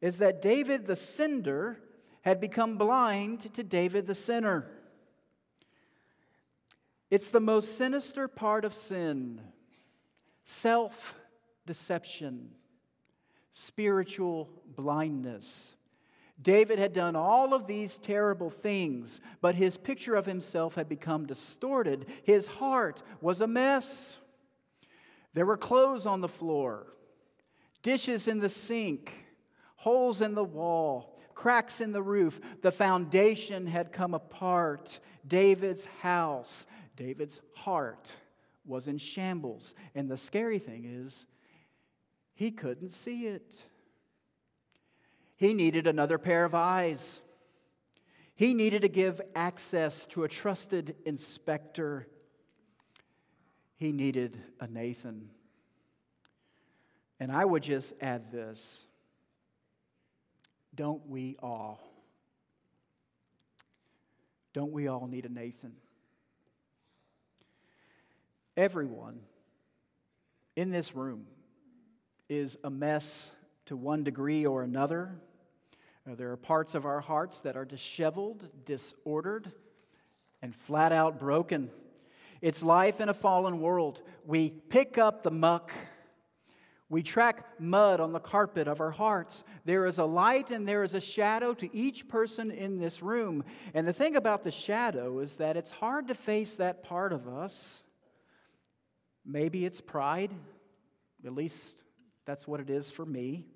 is 0.00 0.18
that 0.18 0.42
David 0.42 0.86
the 0.86 0.96
sender 0.96 1.78
had 2.22 2.40
become 2.40 2.76
blind 2.76 3.52
to 3.54 3.62
David 3.62 4.06
the 4.06 4.14
sinner. 4.14 4.66
It's 7.10 7.28
the 7.28 7.40
most 7.40 7.76
sinister 7.76 8.28
part 8.28 8.64
of 8.64 8.74
sin 8.74 9.40
self 10.44 11.18
deception, 11.66 12.50
spiritual 13.52 14.50
blindness. 14.76 15.74
David 16.42 16.78
had 16.78 16.92
done 16.92 17.16
all 17.16 17.52
of 17.52 17.66
these 17.66 17.98
terrible 17.98 18.50
things, 18.50 19.20
but 19.40 19.54
his 19.54 19.76
picture 19.76 20.14
of 20.14 20.26
himself 20.26 20.74
had 20.74 20.88
become 20.88 21.26
distorted. 21.26 22.06
His 22.22 22.46
heart 22.46 23.02
was 23.20 23.40
a 23.40 23.46
mess. 23.46 24.16
There 25.34 25.46
were 25.46 25.56
clothes 25.56 26.06
on 26.06 26.20
the 26.20 26.28
floor, 26.28 26.94
dishes 27.82 28.26
in 28.26 28.38
the 28.38 28.48
sink, 28.48 29.12
holes 29.76 30.22
in 30.22 30.34
the 30.34 30.44
wall, 30.44 31.18
cracks 31.34 31.80
in 31.80 31.92
the 31.92 32.02
roof. 32.02 32.40
The 32.62 32.72
foundation 32.72 33.66
had 33.66 33.92
come 33.92 34.14
apart. 34.14 34.98
David's 35.26 35.84
house, 36.02 36.66
David's 36.96 37.40
heart 37.54 38.12
was 38.64 38.88
in 38.88 38.98
shambles. 38.98 39.74
And 39.94 40.10
the 40.10 40.16
scary 40.16 40.58
thing 40.58 40.84
is, 40.86 41.26
he 42.34 42.50
couldn't 42.50 42.90
see 42.90 43.26
it. 43.26 43.64
He 45.40 45.54
needed 45.54 45.86
another 45.86 46.18
pair 46.18 46.44
of 46.44 46.54
eyes. 46.54 47.22
He 48.34 48.52
needed 48.52 48.82
to 48.82 48.88
give 48.88 49.22
access 49.34 50.04
to 50.06 50.24
a 50.24 50.28
trusted 50.28 50.96
inspector. 51.06 52.06
He 53.76 53.90
needed 53.90 54.36
a 54.60 54.66
Nathan. 54.66 55.30
And 57.18 57.32
I 57.32 57.42
would 57.42 57.62
just 57.62 57.94
add 58.02 58.30
this 58.30 58.86
don't 60.74 61.08
we 61.08 61.36
all? 61.42 61.80
Don't 64.52 64.72
we 64.72 64.88
all 64.88 65.06
need 65.06 65.24
a 65.24 65.32
Nathan? 65.32 65.72
Everyone 68.58 69.20
in 70.54 70.70
this 70.70 70.94
room 70.94 71.24
is 72.28 72.58
a 72.62 72.68
mess 72.68 73.30
to 73.64 73.76
one 73.76 74.04
degree 74.04 74.44
or 74.44 74.62
another. 74.62 75.14
There 76.06 76.32
are 76.32 76.36
parts 76.36 76.74
of 76.74 76.86
our 76.86 77.00
hearts 77.00 77.40
that 77.42 77.56
are 77.56 77.64
disheveled, 77.64 78.48
disordered, 78.64 79.52
and 80.42 80.54
flat 80.54 80.92
out 80.92 81.18
broken. 81.18 81.70
It's 82.40 82.62
life 82.62 83.00
in 83.00 83.08
a 83.08 83.14
fallen 83.14 83.60
world. 83.60 84.02
We 84.24 84.50
pick 84.50 84.96
up 84.98 85.22
the 85.22 85.30
muck. 85.30 85.72
We 86.88 87.02
track 87.02 87.60
mud 87.60 88.00
on 88.00 88.12
the 88.12 88.18
carpet 88.18 88.66
of 88.66 88.80
our 88.80 88.90
hearts. 88.90 89.44
There 89.64 89.86
is 89.86 89.98
a 89.98 90.04
light 90.04 90.50
and 90.50 90.66
there 90.66 90.82
is 90.82 90.94
a 90.94 91.00
shadow 91.00 91.54
to 91.54 91.76
each 91.76 92.08
person 92.08 92.50
in 92.50 92.78
this 92.78 93.02
room. 93.02 93.44
And 93.74 93.86
the 93.86 93.92
thing 93.92 94.16
about 94.16 94.42
the 94.42 94.50
shadow 94.50 95.20
is 95.20 95.36
that 95.36 95.56
it's 95.56 95.70
hard 95.70 96.08
to 96.08 96.14
face 96.14 96.56
that 96.56 96.82
part 96.82 97.12
of 97.12 97.28
us. 97.28 97.82
Maybe 99.24 99.64
it's 99.64 99.80
pride, 99.80 100.32
at 101.24 101.34
least 101.34 101.84
that's 102.24 102.48
what 102.48 102.58
it 102.58 102.70
is 102.70 102.90
for 102.90 103.04
me. 103.04 103.46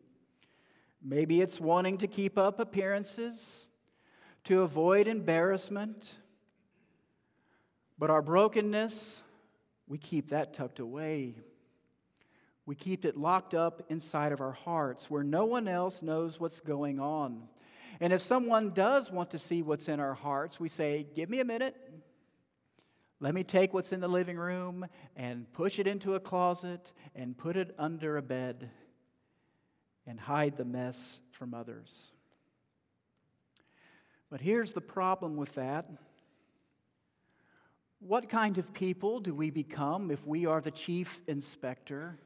Maybe 1.06 1.42
it's 1.42 1.60
wanting 1.60 1.98
to 1.98 2.06
keep 2.06 2.38
up 2.38 2.58
appearances, 2.58 3.66
to 4.44 4.62
avoid 4.62 5.06
embarrassment. 5.06 6.14
But 7.98 8.08
our 8.08 8.22
brokenness, 8.22 9.20
we 9.86 9.98
keep 9.98 10.30
that 10.30 10.54
tucked 10.54 10.78
away. 10.78 11.34
We 12.64 12.74
keep 12.74 13.04
it 13.04 13.18
locked 13.18 13.52
up 13.52 13.82
inside 13.90 14.32
of 14.32 14.40
our 14.40 14.52
hearts 14.52 15.10
where 15.10 15.22
no 15.22 15.44
one 15.44 15.68
else 15.68 16.02
knows 16.02 16.40
what's 16.40 16.60
going 16.60 16.98
on. 16.98 17.48
And 18.00 18.10
if 18.10 18.22
someone 18.22 18.70
does 18.70 19.10
want 19.10 19.30
to 19.32 19.38
see 19.38 19.62
what's 19.62 19.88
in 19.88 20.00
our 20.00 20.14
hearts, 20.14 20.58
we 20.58 20.70
say, 20.70 21.06
Give 21.14 21.28
me 21.28 21.40
a 21.40 21.44
minute. 21.44 21.76
Let 23.20 23.34
me 23.34 23.44
take 23.44 23.74
what's 23.74 23.92
in 23.92 24.00
the 24.00 24.08
living 24.08 24.38
room 24.38 24.86
and 25.16 25.50
push 25.52 25.78
it 25.78 25.86
into 25.86 26.14
a 26.14 26.20
closet 26.20 26.92
and 27.14 27.36
put 27.36 27.56
it 27.56 27.74
under 27.78 28.16
a 28.16 28.22
bed 28.22 28.70
and 30.06 30.18
hide 30.20 30.56
the 30.56 30.64
mess 30.64 31.20
from 31.30 31.54
others. 31.54 32.12
But 34.30 34.40
here's 34.40 34.72
the 34.72 34.80
problem 34.80 35.36
with 35.36 35.54
that. 35.54 35.86
What 38.00 38.28
kind 38.28 38.58
of 38.58 38.74
people 38.74 39.20
do 39.20 39.34
we 39.34 39.50
become 39.50 40.10
if 40.10 40.26
we 40.26 40.44
are 40.46 40.60
the 40.60 40.70
chief 40.70 41.20
inspector? 41.26 42.18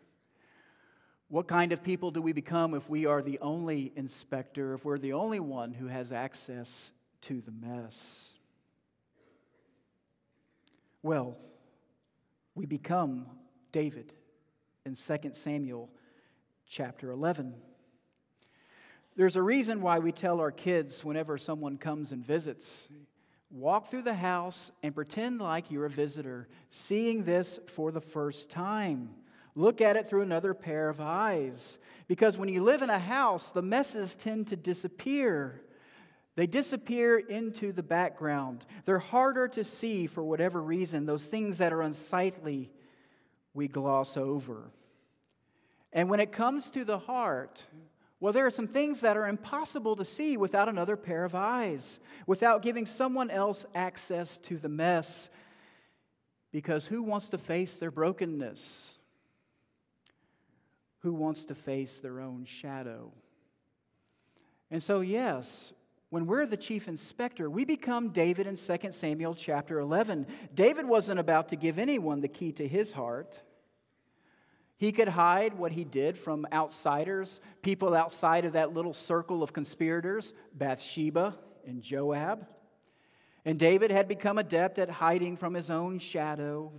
What 1.29 1.47
kind 1.47 1.73
of 1.73 1.83
people 1.83 2.11
do 2.11 2.23
we 2.23 2.33
become 2.33 2.75
if 2.75 2.89
we 2.89 3.07
are 3.07 3.23
the 3.23 3.39
only 3.41 3.93
inspector, 3.95 4.75
if 4.75 4.85
we're 4.85 4.99
the 4.99 5.13
only 5.13 5.41
one 5.41 5.73
who 5.73 5.87
has 5.87 6.11
access 6.11 6.91
to 7.23 7.41
the 7.43 7.53
mess? 7.53 8.33
Well, 11.03 11.37
we 12.55 12.67
become 12.67 13.27
David 13.71 14.13
in 14.85 14.97
2 14.97 15.31
Samuel 15.33 15.91
chapter 16.69 17.11
11. 17.11 17.55
There's 19.17 19.37
a 19.37 19.43
reason 19.43 19.81
why 19.83 19.99
we 19.99 20.13
tell 20.13 20.41
our 20.41 20.53
kids 20.53 21.05
whenever 21.05 21.39
someone 21.39 21.79
comes 21.79 22.13
and 22.13 22.25
visits 22.25 22.89
walk 23.51 23.91
through 23.91 24.03
the 24.03 24.15
house 24.15 24.71
and 24.83 24.95
pretend 24.95 25.41
like 25.41 25.71
you're 25.71 25.87
a 25.87 25.91
visitor, 25.91 26.49
seeing 26.71 27.25
this 27.25 27.59
for 27.69 27.91
the 27.91 28.01
first 28.01 28.51
time. 28.51 29.11
Look 29.55 29.81
at 29.81 29.97
it 29.97 30.07
through 30.07 30.23
another 30.23 30.55
pair 30.55 30.89
of 30.89 31.01
eyes. 31.01 31.79
Because 32.07 32.39
when 32.39 32.49
you 32.49 32.63
live 32.63 32.83
in 32.83 32.91
a 32.91 32.99
house, 32.99 33.51
the 33.51 33.63
messes 33.63 34.15
tend 34.15 34.49
to 34.49 34.57
disappear. 34.57 35.63
They 36.37 36.47
disappear 36.47 37.19
into 37.19 37.73
the 37.73 37.83
background. 37.83 38.65
They're 38.85 38.99
harder 38.99 39.49
to 39.49 39.65
see 39.65 40.07
for 40.07 40.23
whatever 40.23 40.63
reason. 40.63 41.07
Those 41.07 41.25
things 41.25 41.59
that 41.59 41.73
are 41.73 41.83
unsightly, 41.83 42.71
we 43.55 43.67
gloss 43.67 44.17
over. 44.17 44.71
And 45.93 46.09
when 46.11 46.21
it 46.21 46.33
comes 46.33 46.71
to 46.71 46.85
the 46.85 46.99
heart, 46.99 47.65
well, 48.21 48.33
there 48.33 48.47
are 48.47 48.51
some 48.51 48.67
things 48.67 49.01
that 49.03 49.17
are 49.17 49.29
impossible 49.29 49.97
to 49.97 50.05
see 50.05 50.37
without 50.37 50.69
another 50.69 50.97
pair 50.97 51.25
of 51.25 51.35
eyes, 51.35 52.01
without 52.27 52.63
giving 52.63 52.85
someone 52.85 53.31
else 53.31 53.65
access 53.75 54.39
to 54.39 54.59
the 54.59 54.69
mess. 54.69 55.31
Because 56.51 56.87
who 56.87 57.03
wants 57.03 57.29
to 57.31 57.39
face 57.39 57.77
their 57.77 57.91
brokenness? 57.91 58.99
Who 61.01 61.15
wants 61.15 61.45
to 61.47 61.55
face 61.55 62.01
their 62.01 62.21
own 62.21 62.45
shadow? 62.45 63.13
And 64.71 64.83
so, 64.83 65.01
yes, 65.01 65.73
when 66.11 66.27
we're 66.27 66.47
the 66.47 66.57
chief 66.57 66.89
inspector, 66.89 67.49
we 67.49 67.65
become 67.65 68.11
David 68.11 68.47
in 68.47 68.57
2 68.57 68.93
Samuel 68.93 69.35
chapter 69.35 69.79
11. 69.79 70.27
David 70.55 70.87
wasn't 70.87 71.21
about 71.21 71.51
to 71.51 71.57
give 71.57 71.79
anyone 71.79 72.21
the 72.21 72.29
key 72.29 72.51
to 72.53 72.67
his 72.67 72.93
heart. 72.93 73.43
He 74.79 74.93
could 74.93 75.09
hide 75.09 75.55
what 75.55 75.73
he 75.73 75.83
did 75.83 76.17
from 76.17 76.47
outsiders, 76.53 77.41
people 77.63 77.95
outside 77.95 78.45
of 78.45 78.53
that 78.53 78.73
little 78.73 78.95
circle 78.95 79.43
of 79.43 79.53
conspirators, 79.53 80.33
Bathsheba 80.55 81.37
and 81.67 81.83
Joab. 81.83 82.47
And 83.45 83.59
David 83.59 83.91
had 83.91 84.07
become 84.07 84.39
adept 84.39 84.79
at 84.79 84.89
hiding 84.89 85.37
from 85.37 85.55
his 85.55 85.69
own 85.69 85.99
shadow. 85.99 86.73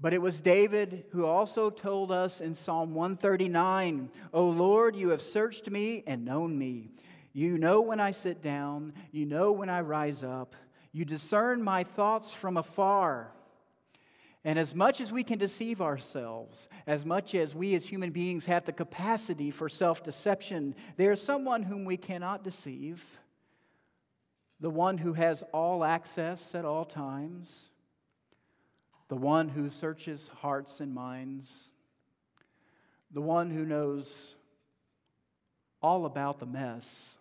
But 0.00 0.12
it 0.12 0.20
was 0.20 0.40
David 0.40 1.04
who 1.12 1.26
also 1.26 1.70
told 1.70 2.10
us 2.10 2.40
in 2.40 2.56
Psalm 2.56 2.92
139 2.92 4.10
O 4.34 4.48
Lord, 4.48 4.96
you 4.96 5.10
have 5.10 5.22
searched 5.22 5.70
me 5.70 6.02
and 6.08 6.24
known 6.24 6.58
me. 6.58 6.90
You 7.32 7.56
know 7.56 7.80
when 7.82 8.00
I 8.00 8.10
sit 8.10 8.42
down, 8.42 8.94
you 9.12 9.26
know 9.26 9.52
when 9.52 9.70
I 9.70 9.82
rise 9.82 10.24
up. 10.24 10.56
You 10.90 11.04
discern 11.04 11.62
my 11.62 11.84
thoughts 11.84 12.32
from 12.32 12.56
afar. 12.56 13.32
And 14.44 14.58
as 14.58 14.74
much 14.74 15.00
as 15.00 15.12
we 15.12 15.22
can 15.22 15.38
deceive 15.38 15.82
ourselves, 15.82 16.68
as 16.86 17.04
much 17.04 17.34
as 17.34 17.54
we 17.54 17.74
as 17.74 17.86
human 17.86 18.10
beings 18.10 18.46
have 18.46 18.64
the 18.64 18.72
capacity 18.72 19.50
for 19.50 19.68
self 19.68 20.02
deception, 20.02 20.74
there 20.96 21.12
is 21.12 21.20
someone 21.20 21.62
whom 21.62 21.84
we 21.84 21.98
cannot 21.98 22.42
deceive, 22.42 23.04
the 24.58 24.70
one 24.70 24.96
who 24.96 25.12
has 25.12 25.44
all 25.52 25.84
access 25.84 26.54
at 26.54 26.64
all 26.64 26.86
times, 26.86 27.70
the 29.08 29.16
one 29.16 29.48
who 29.48 29.68
searches 29.68 30.30
hearts 30.40 30.80
and 30.80 30.94
minds, 30.94 31.68
the 33.10 33.20
one 33.20 33.50
who 33.50 33.66
knows 33.66 34.36
all 35.82 36.06
about 36.06 36.38
the 36.38 36.46
mess 36.46 37.18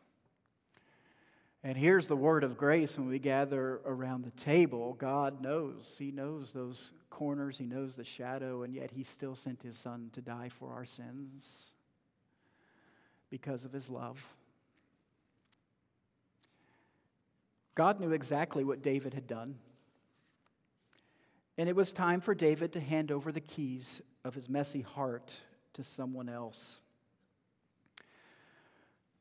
and 1.64 1.78
here's 1.78 2.08
the 2.08 2.16
word 2.16 2.44
of 2.44 2.58
grace 2.58 2.98
when 2.98 3.08
we 3.08 3.20
gather 3.20 3.82
around 3.86 4.24
the 4.24 4.32
table. 4.32 4.94
God 4.94 5.42
knows. 5.42 5.96
He 6.00 6.12
knows 6.12 6.54
those 6.54 6.94
corners, 7.10 7.58
He 7.58 7.66
knows 7.66 7.96
the 7.96 8.06
shadow, 8.06 8.64
and 8.64 8.74
yet 8.74 8.92
He 8.92 9.04
still 9.04 9.36
sent 9.36 9.62
His 9.62 9.78
Son 9.78 10.10
to 10.14 10.22
die 10.22 10.50
for 10.50 10.72
our 10.72 10.86
sins 10.86 11.72
because 13.30 13.66
of 13.66 13.74
His 13.74 13.90
love. 13.90 14.24
God 17.76 18.00
knew 18.00 18.12
exactly 18.12 18.64
what 18.64 18.82
David 18.82 19.14
had 19.14 19.28
done. 19.28 19.56
And 21.58 21.68
it 21.68 21.76
was 21.76 21.92
time 21.92 22.22
for 22.22 22.34
David 22.34 22.74
to 22.74 22.80
hand 22.80 23.12
over 23.12 23.34
the 23.34 23.42
keys 23.42 24.02
of 24.24 24.34
his 24.34 24.48
messy 24.48 24.82
heart 24.82 25.34
to 25.74 25.84
someone 25.84 26.30
else. 26.30 26.80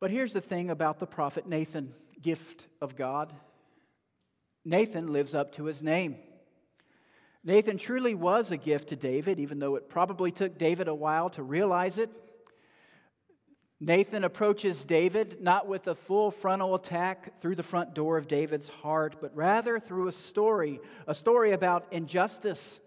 But 0.01 0.13
here's 0.13 0.33
the 0.33 0.41
thing 0.41 0.71
about 0.71 1.01
the 1.01 1.07
prophet 1.07 1.49
Nathan 1.49 1.95
gift 2.23 2.69
of 2.81 2.97
God. 2.97 3.33
Nathan 4.65 5.13
lives 5.13 5.35
up 5.35 5.53
to 5.53 5.65
his 5.65 5.83
name. 5.83 6.17
Nathan 7.45 7.79
truly 7.79 8.15
was 8.15 8.51
a 8.51 8.57
gift 8.57 8.89
to 8.89 8.97
David, 8.97 9.39
even 9.39 9.59
though 9.59 9.77
it 9.77 9.89
probably 9.89 10.31
took 10.31 10.59
David 10.59 10.89
a 10.89 10.95
while 10.95 11.31
to 11.31 11.43
realize 11.43 11.99
it. 11.99 12.11
Nathan 13.81 14.25
approaches 14.25 14.83
David 14.83 15.41
not 15.41 15.69
with 15.69 15.87
a 15.87 15.95
full 15.95 16.33
frontal 16.33 16.75
attack 16.75 17.39
through 17.41 17.55
the 17.55 17.63
front 17.63 17.95
door 17.95 18.19
of 18.19 18.27
David's 18.27 18.69
heart, 18.69 19.17
but 19.21 19.35
rather 19.37 19.79
through 19.79 20.09
a 20.09 20.13
story, 20.13 20.81
a 21.07 21.15
story 21.15 21.53
about 21.53 21.87
injustice, 21.93 22.81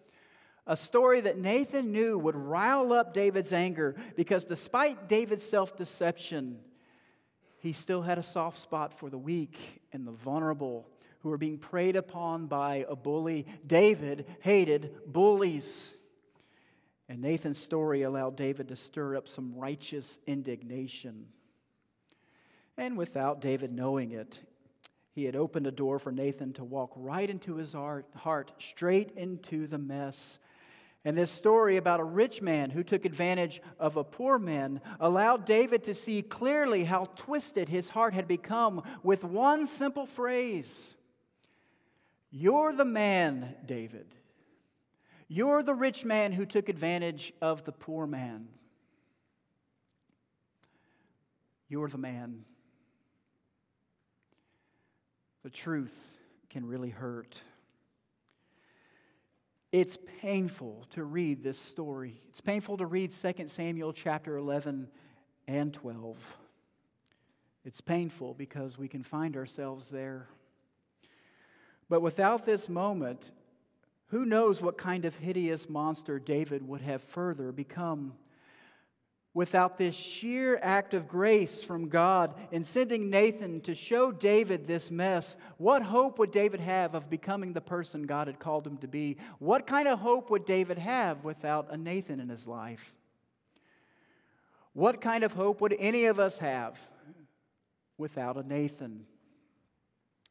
a 0.67 0.75
story 0.75 1.21
that 1.21 1.37
Nathan 1.37 1.93
knew 1.93 2.17
would 2.17 2.35
rile 2.35 2.91
up 2.91 3.13
David's 3.13 3.53
anger 3.53 3.95
because 4.17 4.43
despite 4.43 5.07
David's 5.07 5.47
self 5.47 5.77
deception, 5.77 6.59
he 7.61 7.73
still 7.73 8.01
had 8.01 8.17
a 8.17 8.23
soft 8.23 8.57
spot 8.57 8.91
for 8.91 9.09
the 9.09 9.19
weak 9.19 9.83
and 9.93 10.05
the 10.05 10.11
vulnerable 10.11 10.89
who 11.19 11.29
were 11.29 11.37
being 11.37 11.59
preyed 11.59 11.95
upon 11.95 12.47
by 12.47 12.85
a 12.89 12.95
bully. 12.95 13.45
David 13.65 14.25
hated 14.41 14.95
bullies. 15.05 15.93
And 17.07 17.21
Nathan's 17.21 17.59
story 17.59 18.01
allowed 18.01 18.35
David 18.35 18.69
to 18.69 18.75
stir 18.75 19.15
up 19.15 19.27
some 19.27 19.53
righteous 19.55 20.17
indignation. 20.25 21.27
And 22.77 22.97
without 22.97 23.41
David 23.41 23.71
knowing 23.71 24.11
it, 24.11 24.39
he 25.13 25.25
had 25.25 25.35
opened 25.35 25.67
a 25.67 25.71
door 25.71 25.99
for 25.99 26.11
Nathan 26.11 26.53
to 26.53 26.63
walk 26.63 26.91
right 26.95 27.29
into 27.29 27.57
his 27.57 27.73
heart, 27.73 28.53
straight 28.57 29.11
into 29.11 29.67
the 29.67 29.77
mess 29.77 30.39
and 31.03 31.17
this 31.17 31.31
story 31.31 31.77
about 31.77 31.99
a 31.99 32.03
rich 32.03 32.41
man 32.41 32.69
who 32.69 32.83
took 32.83 33.05
advantage 33.05 33.59
of 33.79 33.97
a 33.97 34.03
poor 34.03 34.37
man 34.37 34.81
allowed 34.99 35.45
David 35.45 35.83
to 35.85 35.95
see 35.95 36.21
clearly 36.21 36.83
how 36.83 37.05
twisted 37.15 37.69
his 37.69 37.89
heart 37.89 38.13
had 38.13 38.27
become 38.27 38.83
with 39.01 39.23
one 39.23 39.65
simple 39.65 40.05
phrase 40.05 40.93
You're 42.29 42.73
the 42.73 42.85
man, 42.85 43.55
David. 43.65 44.13
You're 45.27 45.63
the 45.63 45.73
rich 45.73 46.03
man 46.03 46.33
who 46.33 46.45
took 46.45 46.67
advantage 46.67 47.33
of 47.41 47.63
the 47.63 47.71
poor 47.71 48.05
man. 48.05 48.49
You're 51.69 51.87
the 51.87 51.97
man. 51.97 52.43
The 55.43 55.49
truth 55.49 56.19
can 56.49 56.65
really 56.65 56.89
hurt. 56.89 57.41
It's 59.71 59.97
painful 60.21 60.85
to 60.89 61.03
read 61.05 61.43
this 61.43 61.57
story. 61.57 62.21
It's 62.29 62.41
painful 62.41 62.77
to 62.77 62.85
read 62.85 63.11
2 63.11 63.47
Samuel 63.47 63.93
chapter 63.93 64.35
11 64.35 64.89
and 65.47 65.73
12. 65.73 66.37
It's 67.63 67.79
painful 67.79 68.33
because 68.33 68.77
we 68.77 68.89
can 68.89 69.03
find 69.03 69.37
ourselves 69.37 69.89
there. 69.89 70.27
But 71.87 72.01
without 72.01 72.45
this 72.45 72.67
moment, 72.67 73.31
who 74.07 74.25
knows 74.25 74.61
what 74.61 74.77
kind 74.77 75.05
of 75.05 75.15
hideous 75.15 75.69
monster 75.69 76.19
David 76.19 76.67
would 76.67 76.81
have 76.81 77.01
further 77.01 77.53
become 77.53 78.13
without 79.33 79.77
this 79.77 79.95
sheer 79.95 80.59
act 80.61 80.93
of 80.93 81.07
grace 81.07 81.63
from 81.63 81.87
God 81.87 82.33
in 82.51 82.63
sending 82.63 83.09
Nathan 83.09 83.61
to 83.61 83.73
show 83.73 84.11
David 84.11 84.67
this 84.67 84.91
mess, 84.91 85.37
what 85.57 85.81
hope 85.81 86.19
would 86.19 86.31
David 86.31 86.59
have 86.59 86.95
of 86.95 87.09
becoming 87.09 87.53
the 87.53 87.61
person 87.61 88.03
God 88.03 88.27
had 88.27 88.39
called 88.39 88.67
him 88.67 88.77
to 88.79 88.87
be? 88.87 89.17
What 89.39 89.65
kind 89.65 89.87
of 89.87 89.99
hope 89.99 90.29
would 90.29 90.45
David 90.45 90.77
have 90.77 91.23
without 91.23 91.67
a 91.71 91.77
Nathan 91.77 92.19
in 92.19 92.27
his 92.27 92.45
life? 92.45 92.93
What 94.73 95.01
kind 95.01 95.23
of 95.23 95.33
hope 95.33 95.61
would 95.61 95.75
any 95.79 96.05
of 96.05 96.19
us 96.19 96.37
have 96.39 96.79
without 97.97 98.37
a 98.37 98.43
Nathan? 98.43 99.05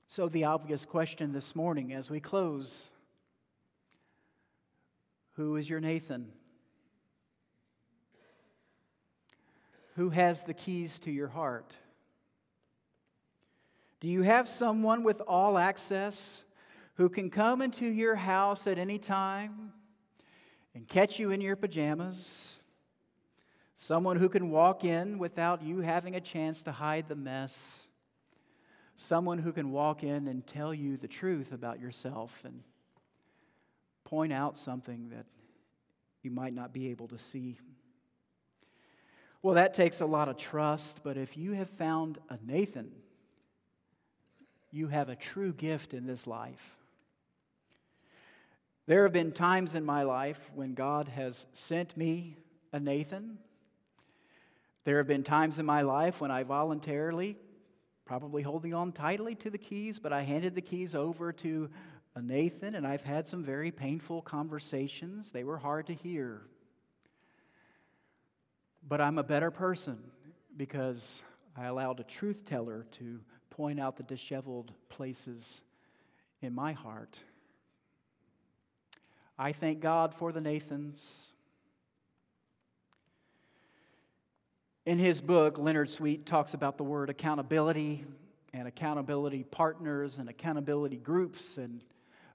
So, 0.08 0.28
the 0.28 0.44
obvious 0.44 0.84
question 0.84 1.32
this 1.32 1.54
morning 1.54 1.92
as 1.92 2.10
we 2.10 2.20
close 2.20 2.90
who 5.36 5.56
is 5.56 5.70
your 5.70 5.80
Nathan? 5.80 6.32
Who 9.96 10.10
has 10.10 10.44
the 10.44 10.54
keys 10.54 10.98
to 11.00 11.10
your 11.10 11.28
heart? 11.28 11.76
Do 14.00 14.08
you 14.08 14.22
have 14.22 14.48
someone 14.48 15.02
with 15.02 15.20
all 15.20 15.58
access 15.58 16.44
who 16.94 17.08
can 17.08 17.30
come 17.30 17.60
into 17.60 17.86
your 17.86 18.14
house 18.14 18.66
at 18.66 18.78
any 18.78 18.98
time 18.98 19.72
and 20.74 20.88
catch 20.88 21.18
you 21.18 21.30
in 21.30 21.40
your 21.40 21.56
pajamas? 21.56 22.60
Someone 23.74 24.16
who 24.16 24.28
can 24.28 24.50
walk 24.50 24.84
in 24.84 25.18
without 25.18 25.62
you 25.62 25.80
having 25.80 26.14
a 26.14 26.20
chance 26.20 26.62
to 26.62 26.72
hide 26.72 27.08
the 27.08 27.16
mess? 27.16 27.86
Someone 28.96 29.38
who 29.38 29.52
can 29.52 29.70
walk 29.70 30.02
in 30.02 30.28
and 30.28 30.46
tell 30.46 30.72
you 30.72 30.96
the 30.96 31.08
truth 31.08 31.52
about 31.52 31.80
yourself 31.80 32.42
and 32.44 32.62
point 34.04 34.32
out 34.32 34.58
something 34.58 35.08
that 35.10 35.26
you 36.22 36.30
might 36.30 36.52
not 36.52 36.72
be 36.72 36.88
able 36.88 37.08
to 37.08 37.18
see. 37.18 37.58
Well, 39.42 39.54
that 39.54 39.72
takes 39.72 40.00
a 40.00 40.06
lot 40.06 40.28
of 40.28 40.36
trust, 40.36 41.00
but 41.02 41.16
if 41.16 41.36
you 41.36 41.52
have 41.52 41.70
found 41.70 42.18
a 42.28 42.38
Nathan, 42.44 42.92
you 44.70 44.88
have 44.88 45.08
a 45.08 45.16
true 45.16 45.54
gift 45.54 45.94
in 45.94 46.06
this 46.06 46.26
life. 46.26 46.76
There 48.86 49.04
have 49.04 49.12
been 49.12 49.32
times 49.32 49.74
in 49.74 49.84
my 49.84 50.02
life 50.02 50.50
when 50.54 50.74
God 50.74 51.08
has 51.08 51.46
sent 51.52 51.96
me 51.96 52.36
a 52.72 52.78
Nathan. 52.78 53.38
There 54.84 54.98
have 54.98 55.06
been 55.06 55.22
times 55.22 55.58
in 55.58 55.64
my 55.64 55.82
life 55.82 56.20
when 56.20 56.30
I 56.30 56.42
voluntarily, 56.42 57.38
probably 58.04 58.42
holding 58.42 58.74
on 58.74 58.92
tightly 58.92 59.34
to 59.36 59.48
the 59.48 59.58
keys, 59.58 59.98
but 59.98 60.12
I 60.12 60.22
handed 60.22 60.54
the 60.54 60.60
keys 60.60 60.94
over 60.94 61.32
to 61.34 61.70
a 62.14 62.20
Nathan, 62.20 62.74
and 62.74 62.86
I've 62.86 63.04
had 63.04 63.26
some 63.26 63.42
very 63.42 63.70
painful 63.70 64.20
conversations. 64.20 65.32
They 65.32 65.44
were 65.44 65.58
hard 65.58 65.86
to 65.86 65.94
hear. 65.94 66.42
But 68.90 69.00
I'm 69.00 69.18
a 69.18 69.22
better 69.22 69.52
person 69.52 69.98
because 70.56 71.22
I 71.56 71.66
allowed 71.66 72.00
a 72.00 72.02
truth 72.02 72.44
teller 72.44 72.86
to 72.98 73.20
point 73.48 73.78
out 73.78 73.96
the 73.96 74.02
disheveled 74.02 74.72
places 74.88 75.62
in 76.42 76.52
my 76.52 76.72
heart. 76.72 77.20
I 79.38 79.52
thank 79.52 79.78
God 79.78 80.12
for 80.12 80.32
the 80.32 80.40
Nathans. 80.40 81.32
In 84.84 84.98
his 84.98 85.20
book, 85.20 85.56
Leonard 85.56 85.88
Sweet 85.88 86.26
talks 86.26 86.52
about 86.52 86.76
the 86.76 86.82
word 86.82 87.10
accountability 87.10 88.04
and 88.52 88.66
accountability 88.66 89.44
partners 89.44 90.18
and 90.18 90.28
accountability 90.28 90.96
groups, 90.96 91.58
and 91.58 91.80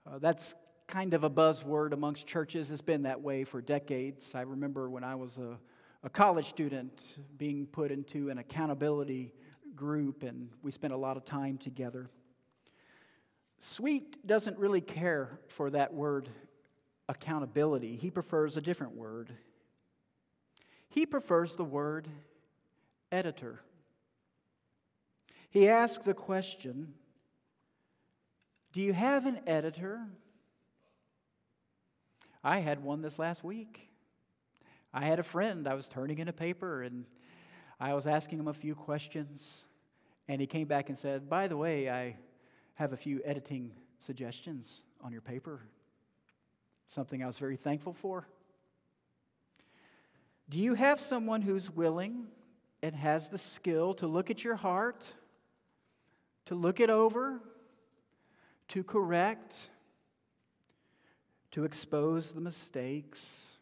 uh, 0.09 0.19
that's 0.19 0.55
kind 0.87 1.13
of 1.13 1.25
a 1.25 1.29
buzzword 1.29 1.91
amongst 1.91 2.27
churches. 2.27 2.71
It's 2.71 2.81
been 2.81 3.03
that 3.03 3.21
way 3.21 3.43
for 3.43 3.59
decades. 3.59 4.33
I 4.33 4.43
remember 4.43 4.89
when 4.89 5.03
I 5.03 5.15
was 5.15 5.37
a, 5.37 5.57
a 6.05 6.09
college 6.09 6.45
student 6.45 7.17
being 7.35 7.65
put 7.65 7.91
into 7.91 8.29
an 8.29 8.37
accountability 8.37 9.33
group, 9.75 10.21
and 10.21 10.49
we 10.61 10.71
spent 10.71 10.93
a 10.93 10.97
lot 10.97 11.17
of 11.17 11.25
time 11.25 11.57
together. 11.57 12.11
Sweet 13.57 14.25
doesn't 14.27 14.59
really 14.59 14.81
care 14.81 15.39
for 15.47 15.71
that 15.71 15.95
word 15.95 16.29
accountability, 17.09 17.95
he 17.95 18.11
prefers 18.11 18.55
a 18.55 18.61
different 18.61 18.95
word. 18.95 19.33
He 20.89 21.05
prefers 21.05 21.55
the 21.55 21.63
word 21.63 22.07
editor. 23.11 23.61
He 25.49 25.67
asks 25.67 26.05
the 26.05 26.13
question 26.13 26.93
Do 28.71 28.81
you 28.81 28.93
have 28.93 29.25
an 29.25 29.39
editor? 29.47 30.05
I 32.43 32.59
had 32.59 32.83
one 32.83 33.01
this 33.01 33.17
last 33.17 33.43
week. 33.43 33.89
I 34.97 35.03
had 35.03 35.19
a 35.19 35.23
friend, 35.23 35.67
I 35.67 35.73
was 35.73 35.89
turning 35.89 36.19
in 36.19 36.29
a 36.29 36.33
paper, 36.33 36.81
and 36.81 37.03
I 37.81 37.93
was 37.93 38.07
asking 38.07 38.39
him 38.39 38.47
a 38.47 38.53
few 38.53 38.75
questions, 38.75 39.65
and 40.29 40.39
he 40.39 40.47
came 40.47 40.69
back 40.69 40.87
and 40.87 40.97
said, 40.97 41.29
By 41.29 41.49
the 41.49 41.57
way, 41.57 41.89
I 41.89 42.15
have 42.75 42.93
a 42.93 42.97
few 42.97 43.21
editing 43.25 43.73
suggestions 43.99 44.85
on 45.01 45.11
your 45.11 45.19
paper. 45.19 45.59
Something 46.87 47.21
I 47.21 47.27
was 47.27 47.37
very 47.37 47.57
thankful 47.57 47.91
for. 47.91 48.29
Do 50.49 50.59
you 50.59 50.75
have 50.75 50.97
someone 50.97 51.41
who's 51.41 51.69
willing 51.69 52.27
and 52.81 52.95
has 52.95 53.27
the 53.27 53.37
skill 53.37 53.95
to 53.95 54.07
look 54.07 54.31
at 54.31 54.45
your 54.45 54.55
heart, 54.55 55.05
to 56.45 56.55
look 56.55 56.79
it 56.79 56.89
over, 56.89 57.41
to 58.69 58.81
correct, 58.81 59.69
to 61.51 61.65
expose 61.65 62.31
the 62.31 62.39
mistakes? 62.39 63.54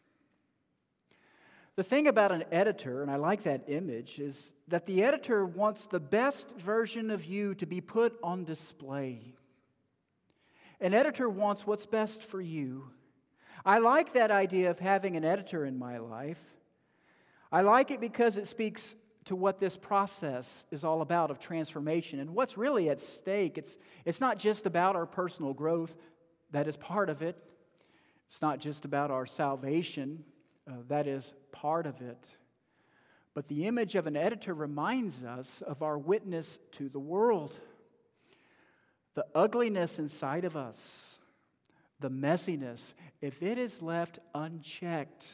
The 1.76 1.82
thing 1.82 2.06
about 2.06 2.30
an 2.30 2.44
editor, 2.52 3.02
and 3.02 3.10
I 3.10 3.16
like 3.16 3.42
that 3.44 3.64
image, 3.66 4.20
is 4.20 4.52
that 4.68 4.86
the 4.86 5.02
editor 5.02 5.44
wants 5.44 5.86
the 5.86 5.98
best 5.98 6.56
version 6.56 7.10
of 7.10 7.24
you 7.24 7.54
to 7.56 7.66
be 7.66 7.80
put 7.80 8.16
on 8.22 8.44
display. 8.44 9.34
An 10.80 10.94
editor 10.94 11.28
wants 11.28 11.66
what's 11.66 11.86
best 11.86 12.22
for 12.22 12.40
you. 12.40 12.90
I 13.64 13.78
like 13.78 14.12
that 14.12 14.30
idea 14.30 14.70
of 14.70 14.78
having 14.78 15.16
an 15.16 15.24
editor 15.24 15.64
in 15.64 15.78
my 15.78 15.98
life. 15.98 16.42
I 17.50 17.62
like 17.62 17.90
it 17.90 18.00
because 18.00 18.36
it 18.36 18.46
speaks 18.46 18.94
to 19.24 19.34
what 19.34 19.58
this 19.58 19.76
process 19.76 20.64
is 20.70 20.84
all 20.84 21.00
about 21.00 21.30
of 21.30 21.38
transformation 21.38 22.20
and 22.20 22.34
what's 22.34 22.58
really 22.58 22.90
at 22.90 23.00
stake. 23.00 23.58
It's, 23.58 23.76
it's 24.04 24.20
not 24.20 24.38
just 24.38 24.66
about 24.66 24.96
our 24.96 25.06
personal 25.06 25.54
growth, 25.54 25.96
that 26.52 26.68
is 26.68 26.76
part 26.76 27.08
of 27.08 27.22
it. 27.22 27.36
It's 28.28 28.42
not 28.42 28.60
just 28.60 28.84
about 28.84 29.10
our 29.10 29.26
salvation, 29.26 30.24
uh, 30.68 30.74
that 30.88 31.06
is 31.06 31.34
part 31.52 31.86
of 31.86 32.00
it. 32.00 32.26
But 33.34 33.48
the 33.48 33.66
image 33.66 33.96
of 33.96 34.06
an 34.06 34.16
editor 34.16 34.54
reminds 34.54 35.22
us 35.22 35.62
of 35.62 35.82
our 35.82 35.98
witness 35.98 36.58
to 36.72 36.88
the 36.88 37.00
world. 37.00 37.58
The 39.14 39.26
ugliness 39.34 39.98
inside 39.98 40.44
of 40.44 40.56
us, 40.56 41.18
the 42.00 42.10
messiness, 42.10 42.94
if 43.20 43.42
it 43.42 43.58
is 43.58 43.82
left 43.82 44.18
unchecked, 44.34 45.26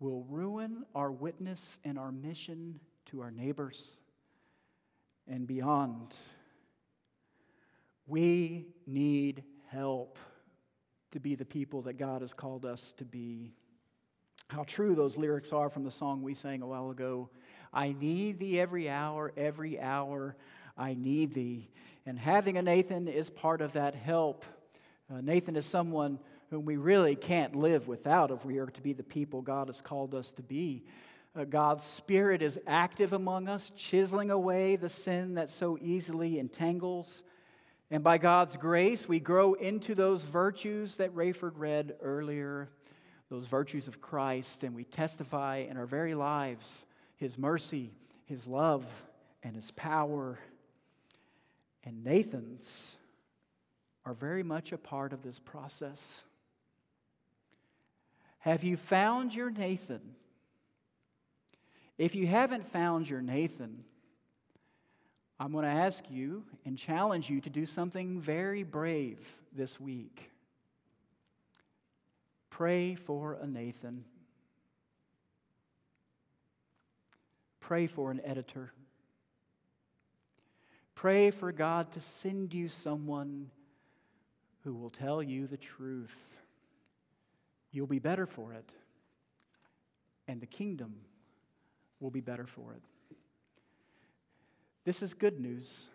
will 0.00 0.24
ruin 0.28 0.84
our 0.94 1.10
witness 1.10 1.78
and 1.84 1.98
our 1.98 2.12
mission 2.12 2.80
to 3.06 3.20
our 3.20 3.30
neighbors 3.30 3.96
and 5.26 5.46
beyond. 5.46 6.14
We 8.06 8.66
need 8.86 9.44
help 9.68 10.18
to 11.12 11.20
be 11.20 11.34
the 11.34 11.44
people 11.44 11.82
that 11.82 11.94
God 11.94 12.20
has 12.20 12.34
called 12.34 12.66
us 12.66 12.92
to 12.98 13.04
be. 13.04 13.54
How 14.48 14.64
true 14.64 14.94
those 14.94 15.16
lyrics 15.16 15.52
are 15.52 15.70
from 15.70 15.84
the 15.84 15.90
song 15.90 16.22
we 16.22 16.34
sang 16.34 16.62
a 16.62 16.66
while 16.66 16.90
ago. 16.90 17.30
I 17.72 17.92
need 17.98 18.38
thee 18.38 18.60
every 18.60 18.88
hour, 18.88 19.32
every 19.36 19.80
hour 19.80 20.36
I 20.76 20.94
need 20.94 21.32
thee. 21.32 21.70
And 22.06 22.18
having 22.18 22.58
a 22.58 22.62
Nathan 22.62 23.08
is 23.08 23.30
part 23.30 23.60
of 23.60 23.72
that 23.72 23.94
help. 23.94 24.44
Uh, 25.12 25.20
Nathan 25.20 25.56
is 25.56 25.64
someone 25.64 26.18
whom 26.50 26.66
we 26.66 26.76
really 26.76 27.16
can't 27.16 27.56
live 27.56 27.88
without 27.88 28.30
if 28.30 28.44
we 28.44 28.58
are 28.58 28.66
to 28.66 28.80
be 28.80 28.92
the 28.92 29.02
people 29.02 29.40
God 29.40 29.68
has 29.68 29.80
called 29.80 30.14
us 30.14 30.30
to 30.32 30.42
be. 30.42 30.84
Uh, 31.34 31.44
God's 31.44 31.82
Spirit 31.82 32.42
is 32.42 32.60
active 32.66 33.12
among 33.12 33.48
us, 33.48 33.72
chiseling 33.74 34.30
away 34.30 34.76
the 34.76 34.88
sin 34.88 35.34
that 35.34 35.48
so 35.48 35.78
easily 35.80 36.38
entangles. 36.38 37.22
And 37.90 38.04
by 38.04 38.18
God's 38.18 38.56
grace, 38.56 39.08
we 39.08 39.20
grow 39.20 39.54
into 39.54 39.94
those 39.94 40.22
virtues 40.22 40.96
that 40.98 41.14
Rayford 41.14 41.52
read 41.56 41.94
earlier, 42.00 42.68
those 43.30 43.46
virtues 43.46 43.88
of 43.88 44.00
Christ, 44.00 44.62
and 44.62 44.74
we 44.74 44.84
testify 44.84 45.58
in 45.68 45.76
our 45.76 45.86
very 45.86 46.14
lives 46.14 46.84
His 47.16 47.38
mercy, 47.38 47.90
His 48.26 48.46
love, 48.46 48.86
and 49.42 49.54
His 49.54 49.70
power. 49.72 50.38
And 51.84 52.04
Nathan's 52.04 52.96
are 54.04 54.14
very 54.14 54.42
much 54.42 54.72
a 54.72 54.78
part 54.78 55.12
of 55.12 55.22
this 55.22 55.38
process. 55.38 56.22
Have 58.40 58.62
you 58.62 58.76
found 58.76 59.34
your 59.34 59.50
Nathan? 59.50 60.02
If 61.96 62.14
you 62.14 62.26
haven't 62.26 62.66
found 62.66 63.08
your 63.08 63.22
Nathan, 63.22 63.84
I'm 65.40 65.52
going 65.52 65.64
to 65.64 65.70
ask 65.70 66.04
you 66.10 66.44
and 66.64 66.76
challenge 66.76 67.30
you 67.30 67.40
to 67.40 67.50
do 67.50 67.66
something 67.66 68.20
very 68.20 68.62
brave 68.62 69.18
this 69.52 69.80
week. 69.80 70.30
Pray 72.56 72.94
for 72.94 73.36
a 73.42 73.48
Nathan. 73.48 74.04
Pray 77.58 77.88
for 77.88 78.12
an 78.12 78.20
editor. 78.24 78.72
Pray 80.94 81.32
for 81.32 81.50
God 81.50 81.90
to 81.90 82.00
send 82.00 82.54
you 82.54 82.68
someone 82.68 83.50
who 84.62 84.72
will 84.72 84.90
tell 84.90 85.20
you 85.20 85.48
the 85.48 85.56
truth. 85.56 86.38
You'll 87.72 87.88
be 87.88 87.98
better 87.98 88.24
for 88.24 88.52
it, 88.52 88.72
and 90.28 90.40
the 90.40 90.46
kingdom 90.46 90.94
will 91.98 92.12
be 92.12 92.20
better 92.20 92.46
for 92.46 92.72
it. 92.72 93.16
This 94.84 95.02
is 95.02 95.12
good 95.12 95.40
news. 95.40 95.88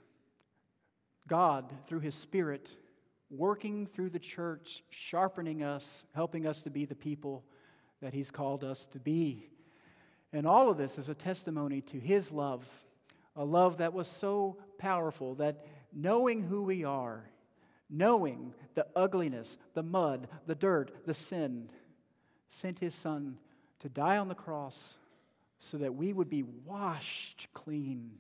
God, 1.26 1.72
through 1.88 2.02
His 2.02 2.16
Spirit, 2.16 2.70
working 3.30 3.86
through 3.86 4.10
the 4.10 4.20
church, 4.20 4.84
sharpening 4.90 5.64
us, 5.64 6.06
helping 6.14 6.48
us 6.48 6.64
to 6.64 6.70
be 6.70 6.86
the 6.86 6.96
people 6.96 7.44
that 8.02 8.14
He's 8.14 8.32
called 8.32 8.64
us 8.64 8.86
to 8.88 9.00
be. 9.00 9.50
And 10.34 10.48
all 10.48 10.70
of 10.70 10.78
this 10.78 10.98
is 10.98 11.10
a 11.10 11.16
testimony 11.16 11.82
to 11.82 12.00
His 12.00 12.32
love, 12.32 12.68
a 13.36 13.44
love 13.44 13.78
that 13.78 13.94
was 13.94 14.08
so 14.08 14.58
powerful 14.78 15.36
that 15.36 15.66
knowing 15.94 16.44
who 16.44 16.64
we 16.64 16.84
are, 16.84 17.30
knowing 17.90 18.54
the 18.76 18.86
ugliness, 18.96 19.58
the 19.74 19.84
mud, 19.84 20.28
the 20.46 20.56
dirt, 20.56 21.06
the 21.06 21.14
sin, 21.14 21.70
sent 22.48 22.80
his 22.80 22.96
son 22.96 23.38
to 23.80 23.90
die 23.90 24.18
on 24.18 24.28
the 24.28 24.36
cross 24.36 24.98
so 25.58 25.78
that 25.78 25.96
we 25.96 26.14
would 26.14 26.30
be 26.30 26.44
washed 26.44 27.48
clean, 27.54 28.12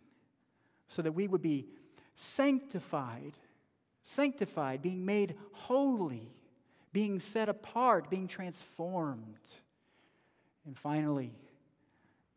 so 0.87 1.01
that 1.01 1.11
we 1.11 1.27
would 1.27 1.41
be 1.41 1.67
sanctified, 2.15 3.33
sanctified, 4.09 4.81
being 4.81 5.05
made 5.05 5.35
holy, 5.51 6.31
being 6.91 7.19
set 7.19 7.47
apart, 7.47 8.09
being 8.09 8.27
transformed, 8.27 9.37
and 10.65 10.75
finally, 10.75 11.31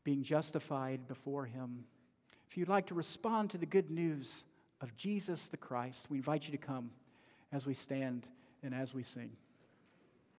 being 0.04 0.22
justified 0.22 1.08
before 1.08 1.46
him. 1.46 1.84
If 2.50 2.58
you'd 2.58 2.68
like 2.68 2.86
to 2.88 2.94
respond 2.94 3.50
to 3.50 3.58
the 3.58 3.66
good 3.66 3.90
news 3.90 4.44
of 4.82 4.94
Jesus 4.96 5.48
the 5.48 5.56
Christ, 5.56 6.10
we 6.10 6.18
invite 6.18 6.44
you 6.44 6.50
to 6.50 6.58
come 6.58 6.90
as 7.52 7.64
we 7.66 7.72
stand 7.72 8.26
and 8.62 8.74
as 8.74 8.92
we 8.92 9.02
sing. 9.02 9.30